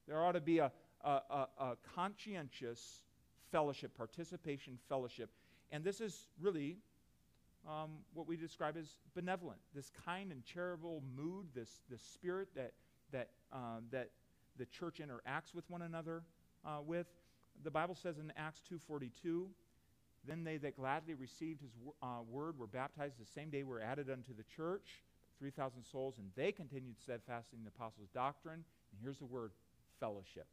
[0.06, 0.70] There ought to be a,
[1.04, 3.02] a, a, a conscientious
[3.50, 5.30] fellowship, participation fellowship.
[5.70, 6.76] And this is really
[7.68, 12.72] um, what we describe as benevolent, this kind and charitable mood, this, this spirit that,
[13.12, 14.10] that, uh, that
[14.58, 16.22] the church interacts with one another
[16.64, 17.06] uh, with
[17.62, 19.48] the Bible says in Acts 2:42,
[20.24, 24.08] then they that gladly received his uh, word were baptized the same day were added
[24.10, 25.02] unto the church,
[25.38, 28.64] 3,000 souls, and they continued steadfastly in the apostles' doctrine.
[28.92, 29.50] And here's the word
[29.98, 30.46] fellowship.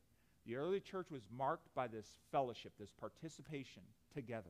[0.45, 3.83] The early church was marked by this fellowship, this participation
[4.13, 4.49] together.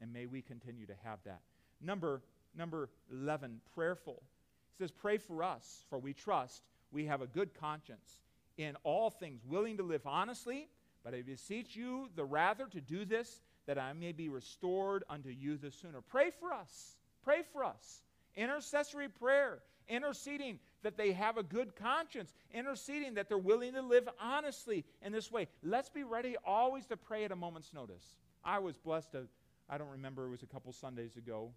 [0.00, 1.40] And may we continue to have that.
[1.82, 2.22] Number,
[2.56, 4.14] number 11, prayerful.
[4.14, 8.20] It says, Pray for us, for we trust we have a good conscience
[8.56, 10.68] in all things, willing to live honestly
[11.06, 15.28] but I beseech you the rather to do this, that I may be restored unto
[15.28, 16.00] you the sooner.
[16.00, 16.96] Pray for us.
[17.22, 18.02] Pray for us.
[18.34, 24.08] Intercessory prayer, interceding that they have a good conscience, interceding that they're willing to live
[24.20, 25.46] honestly in this way.
[25.62, 28.16] Let's be ready always to pray at a moment's notice.
[28.44, 29.28] I was blessed, to,
[29.70, 31.52] I don't remember, it was a couple Sundays ago,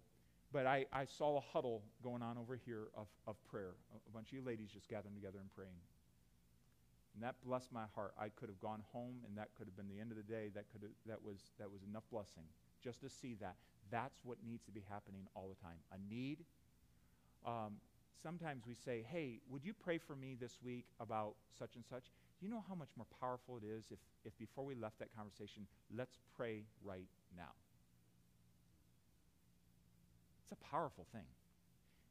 [0.52, 4.28] but I, I saw a huddle going on over here of, of prayer, a bunch
[4.28, 5.74] of you ladies just gathering together and praying.
[7.14, 8.14] And that blessed my heart.
[8.18, 10.50] I could have gone home and that could have been the end of the day.
[10.54, 12.44] That, could have, that, was, that was enough blessing
[12.82, 13.56] just to see that.
[13.90, 15.76] That's what needs to be happening all the time.
[15.92, 16.38] A need.
[17.44, 17.80] Um,
[18.22, 22.04] sometimes we say, hey, would you pray for me this week about such and such?
[22.40, 25.66] You know how much more powerful it is if, if before we left that conversation,
[25.94, 27.52] let's pray right now?
[30.42, 31.26] It's a powerful thing.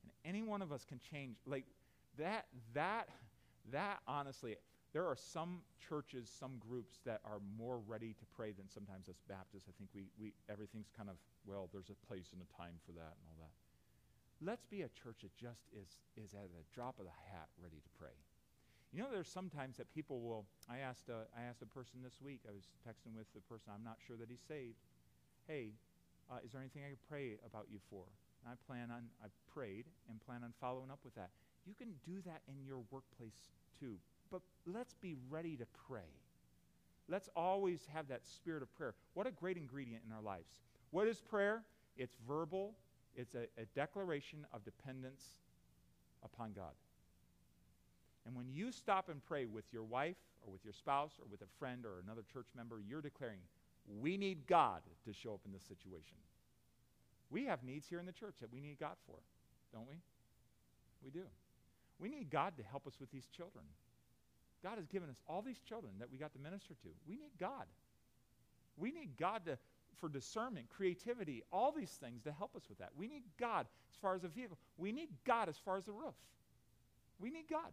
[0.03, 1.37] And any one of us can change.
[1.45, 1.65] Like
[2.17, 3.09] that, that,
[3.71, 4.55] that honestly,
[4.93, 9.21] there are some churches, some groups that are more ready to pray than sometimes us
[9.29, 9.69] Baptists.
[9.69, 12.91] I think we, we everything's kind of, well, there's a place and a time for
[12.93, 13.53] that and all that.
[14.41, 17.77] Let's be a church that just is, is at a drop of the hat ready
[17.77, 18.15] to pray.
[18.89, 20.49] You know, there's sometimes that people will.
[20.65, 23.69] I asked, a, I asked a person this week, I was texting with the person,
[23.69, 24.81] I'm not sure that he's saved.
[25.45, 25.77] Hey,
[26.31, 28.09] uh, is there anything I could pray about you for?
[28.41, 31.29] And I plan on, I've prayed and plan on following up with that.
[31.67, 34.01] You can do that in your workplace too.
[34.31, 36.11] But let's be ready to pray.
[37.07, 38.93] Let's always have that spirit of prayer.
[39.13, 40.59] What a great ingredient in our lives.
[40.91, 41.63] What is prayer?
[41.97, 42.75] It's verbal,
[43.15, 45.23] it's a, a declaration of dependence
[46.23, 46.71] upon God.
[48.25, 51.41] And when you stop and pray with your wife or with your spouse or with
[51.41, 53.39] a friend or another church member, you're declaring,
[53.99, 56.17] we need God to show up in this situation.
[57.29, 59.17] We have needs here in the church that we need God for,
[59.73, 59.95] don't we?
[61.03, 61.25] We do.
[61.99, 63.65] We need God to help us with these children.
[64.63, 66.89] God has given us all these children that we got to minister to.
[67.07, 67.65] We need God.
[68.77, 69.57] We need God to,
[69.97, 72.89] for discernment, creativity, all these things to help us with that.
[72.95, 74.57] We need God as far as a vehicle.
[74.77, 76.15] We need God as far as the roof.
[77.19, 77.71] We need God.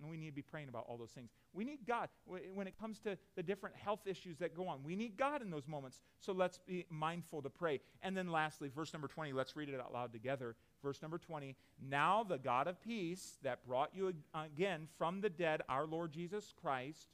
[0.00, 1.30] And we need to be praying about all those things.
[1.54, 4.84] We need God when it comes to the different health issues that go on.
[4.84, 6.02] We need God in those moments.
[6.20, 7.80] So let's be mindful to pray.
[8.02, 10.54] And then lastly, verse number 20, let's read it out loud together.
[10.82, 11.56] Verse number 20
[11.88, 16.54] Now the God of peace that brought you again from the dead, our Lord Jesus
[16.60, 17.08] Christ,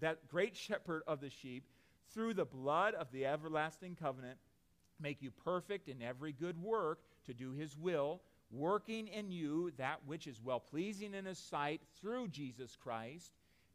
[0.00, 1.64] that great shepherd of the sheep,
[2.12, 4.38] through the blood of the everlasting covenant,
[5.00, 10.00] make you perfect in every good work to do his will working in you that
[10.06, 13.32] which is well pleasing in his sight through Jesus Christ,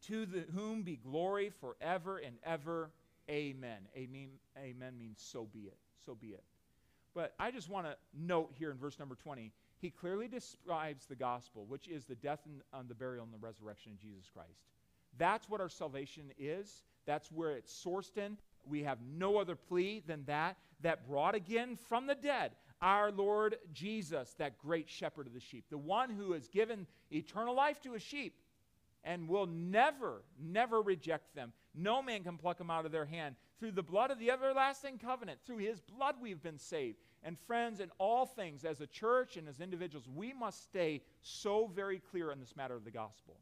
[0.07, 2.91] to the, whom be glory forever and ever.
[3.29, 3.87] Amen.
[3.95, 4.29] Amen.
[4.57, 5.77] Amen means so be it.
[6.05, 6.43] So be it.
[7.15, 11.15] But I just want to note here in verse number 20, he clearly describes the
[11.15, 14.59] gospel, which is the death and, and the burial and the resurrection of Jesus Christ.
[15.17, 16.83] That's what our salvation is.
[17.05, 18.37] That's where it's sourced in.
[18.67, 22.51] We have no other plea than that, that brought again from the dead
[22.81, 27.55] our Lord Jesus, that great shepherd of the sheep, the one who has given eternal
[27.55, 28.37] life to his sheep
[29.05, 31.53] and will never, never reject them.
[31.75, 33.35] No man can pluck them out of their hand.
[33.59, 36.97] Through the blood of the everlasting covenant, through his blood we've been saved.
[37.23, 41.67] And friends, in all things, as a church and as individuals, we must stay so
[41.73, 43.37] very clear on this matter of the gospel.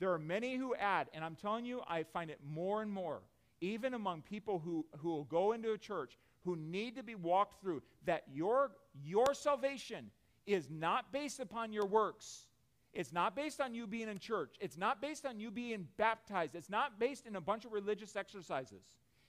[0.00, 3.20] There are many who add, and I'm telling you, I find it more and more,
[3.60, 7.60] even among people who, who will go into a church who need to be walked
[7.60, 8.72] through that your,
[9.04, 10.10] your salvation
[10.46, 12.47] is not based upon your works.
[12.98, 14.56] It's not based on you being in church.
[14.60, 16.56] It's not based on you being baptized.
[16.56, 18.82] It's not based in a bunch of religious exercises.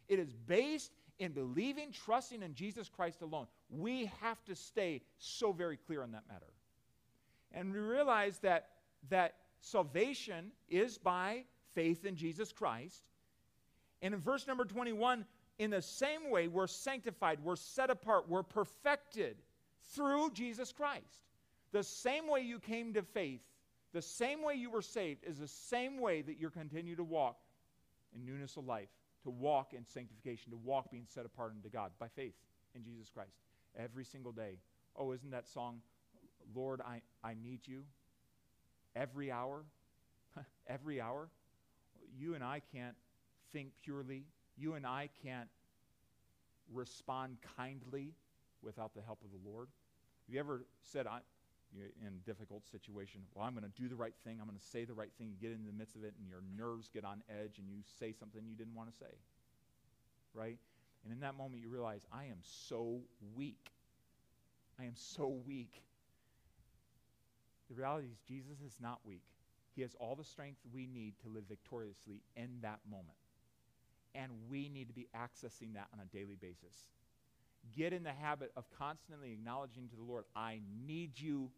[0.07, 3.45] It is based in believing, trusting in Jesus Christ alone.
[3.70, 6.51] We have to stay so very clear on that matter.
[7.51, 8.70] And we realize that,
[9.09, 11.43] that salvation is by
[11.76, 13.03] faith in Jesus Christ.
[14.01, 15.26] And in verse number 21,
[15.59, 19.38] in the same way, we're sanctified, we're set apart, we're perfected
[19.93, 21.20] through Jesus Christ.
[21.72, 23.41] The same way you came to faith,
[23.94, 27.38] the same way you were saved, is the same way that you're continue to walk
[28.16, 28.90] in newness of life,
[29.24, 32.36] to walk in sanctification, to walk being set apart unto God by faith
[32.76, 33.42] in Jesus Christ
[33.78, 34.58] every single day.
[34.96, 35.82] Oh, isn't that song,
[36.56, 37.84] Lord, I, I need you
[38.96, 39.64] every hour?
[40.68, 41.30] every hour?
[42.18, 42.96] You and I can't
[43.52, 44.26] think purely
[44.58, 45.50] you and I can't
[46.74, 48.14] respond kindly
[48.62, 49.70] without the help of the Lord.
[50.28, 51.20] Have you ever said, I,
[51.76, 54.65] in a difficult situation, well, I'm going to do the right thing, I'm going to
[54.65, 57.05] say the right thing, you get in the midst of it, and your nerves get
[57.05, 59.13] on edge, and you say something you didn't want to say?
[60.34, 60.57] Right?
[61.03, 62.99] And in that moment, you realize, I am so
[63.36, 63.72] weak.
[64.80, 65.84] I am so weak.
[67.70, 69.24] The reality is, Jesus is not weak.
[69.76, 73.17] He has all the strength we need to live victoriously in that moment.
[74.15, 76.89] And we need to be accessing that on a daily basis.
[77.76, 81.51] Get in the habit of constantly acknowledging to the Lord, I need you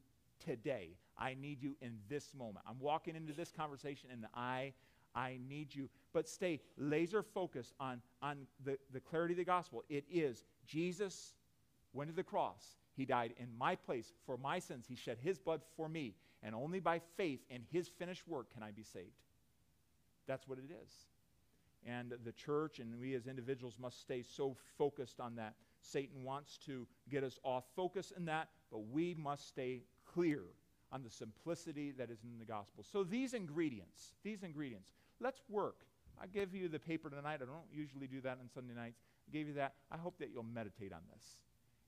[0.43, 0.89] today.
[1.17, 2.65] I need you in this moment.
[2.67, 4.73] I'm walking into this conversation and I
[5.13, 5.89] I need you.
[6.13, 9.83] But stay laser focused on, on the, the clarity of the gospel.
[9.89, 11.33] It is Jesus
[11.93, 12.77] went to the cross.
[12.95, 14.85] He died in my place for my sins.
[14.87, 16.15] He shed his blood for me.
[16.43, 19.11] And only by faith in his finished work can I be saved.
[20.27, 20.91] That's what it is.
[21.85, 25.55] And the church and we as individuals must stay so focused on that.
[25.81, 30.41] Satan wants to get us off focus in that, but we must stay clear
[30.91, 32.83] on the simplicity that is in the gospel.
[32.89, 35.85] So these ingredients, these ingredients, let's work.
[36.21, 37.39] I give you the paper tonight.
[37.41, 38.99] I don't usually do that on Sunday nights.
[39.27, 39.73] I gave you that.
[39.91, 41.37] I hope that you'll meditate on this.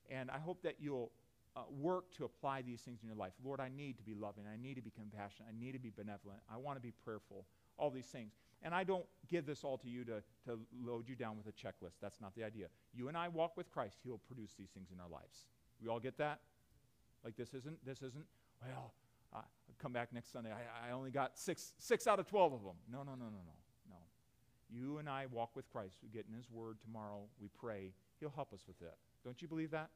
[0.10, 1.12] And I hope that you'll
[1.56, 3.34] uh, work to apply these things in your life.
[3.44, 4.46] Lord, I need to be loving.
[4.52, 5.50] I need to be compassionate.
[5.50, 6.39] I need to be benevolent.
[6.52, 7.46] I want to be prayerful.
[7.78, 8.34] All these things.
[8.64, 11.51] And I don't give this all to you to, to load you down with a
[11.51, 11.95] checklist.
[12.01, 12.68] That's not the idea.
[12.93, 15.47] You and I walk with Christ, He'll produce these things in our lives.
[15.82, 16.39] We all get that?
[17.24, 18.26] Like this isn't, this isn't,
[18.61, 18.93] well,
[19.34, 19.41] uh,
[19.82, 20.51] come back next Sunday.
[20.51, 22.76] I, I only got six, six out of 12 of them.
[22.91, 23.53] No, no, no, no, no,
[23.89, 23.95] no.
[24.74, 25.97] You and I walk with Christ.
[26.01, 27.22] We get in His Word tomorrow.
[27.39, 27.93] We pray.
[28.20, 28.95] He'll help us with that.
[29.24, 29.89] Don't you believe that?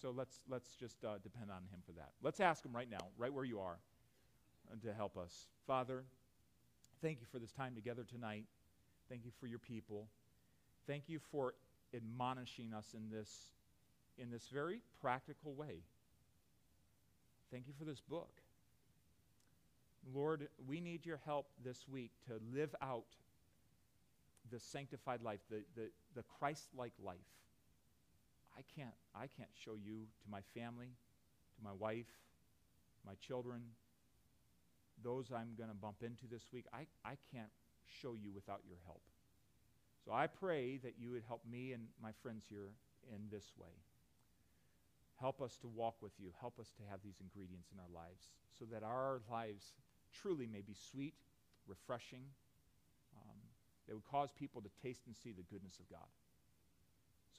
[0.00, 2.10] So let's, let's just uh, depend on Him for that.
[2.22, 3.78] Let's ask Him right now, right where you are,
[4.70, 5.46] uh, to help us.
[5.66, 6.04] Father,
[7.02, 8.44] Thank you for this time together tonight.
[9.08, 10.06] Thank you for your people.
[10.86, 11.54] Thank you for
[11.92, 13.50] admonishing us in this
[14.18, 15.80] in this very practical way.
[17.50, 18.30] Thank you for this book.
[20.14, 23.04] Lord, we need your help this week to live out
[24.52, 27.16] the sanctified life, the, the, the Christ like life.
[28.56, 30.90] I can't, I can't show you to my family,
[31.56, 32.06] to my wife,
[33.06, 33.62] my children,
[35.02, 36.66] those I'm going to bump into this week.
[36.72, 37.50] I, I can't
[37.86, 39.02] show you without your help.
[40.04, 42.70] So I pray that you would help me and my friends here
[43.12, 43.74] in this way.
[45.20, 46.30] Help us to walk with you.
[46.40, 48.26] Help us to have these ingredients in our lives
[48.58, 49.74] so that our lives
[50.12, 51.14] truly may be sweet,
[51.68, 52.24] refreshing,
[53.16, 53.38] um,
[53.86, 56.08] that would cause people to taste and see the goodness of God.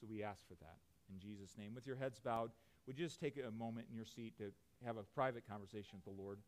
[0.00, 0.78] So we ask for that.
[1.12, 1.74] In Jesus' name.
[1.74, 2.50] With your heads bowed,
[2.86, 4.52] would you just take a moment in your seat to
[4.84, 6.38] have a private conversation with the Lord?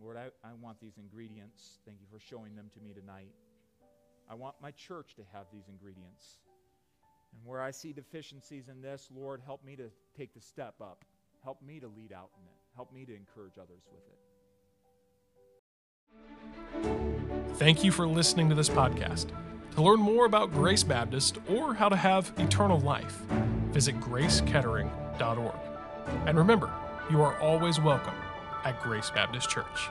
[0.00, 1.78] Lord, I, I want these ingredients.
[1.86, 3.32] Thank you for showing them to me tonight.
[4.28, 6.38] I want my church to have these ingredients.
[7.32, 11.04] And where I see deficiencies in this, Lord, help me to take the step up.
[11.42, 12.56] Help me to lead out in it.
[12.74, 14.18] Help me to encourage others with it.
[17.56, 19.26] Thank you for listening to this podcast.
[19.74, 23.22] To learn more about Grace Baptist or how to have eternal life,
[23.70, 25.54] visit gracekettering.org.
[26.26, 26.70] And remember,
[27.10, 28.14] you are always welcome
[28.64, 29.90] at Grace Baptist Church.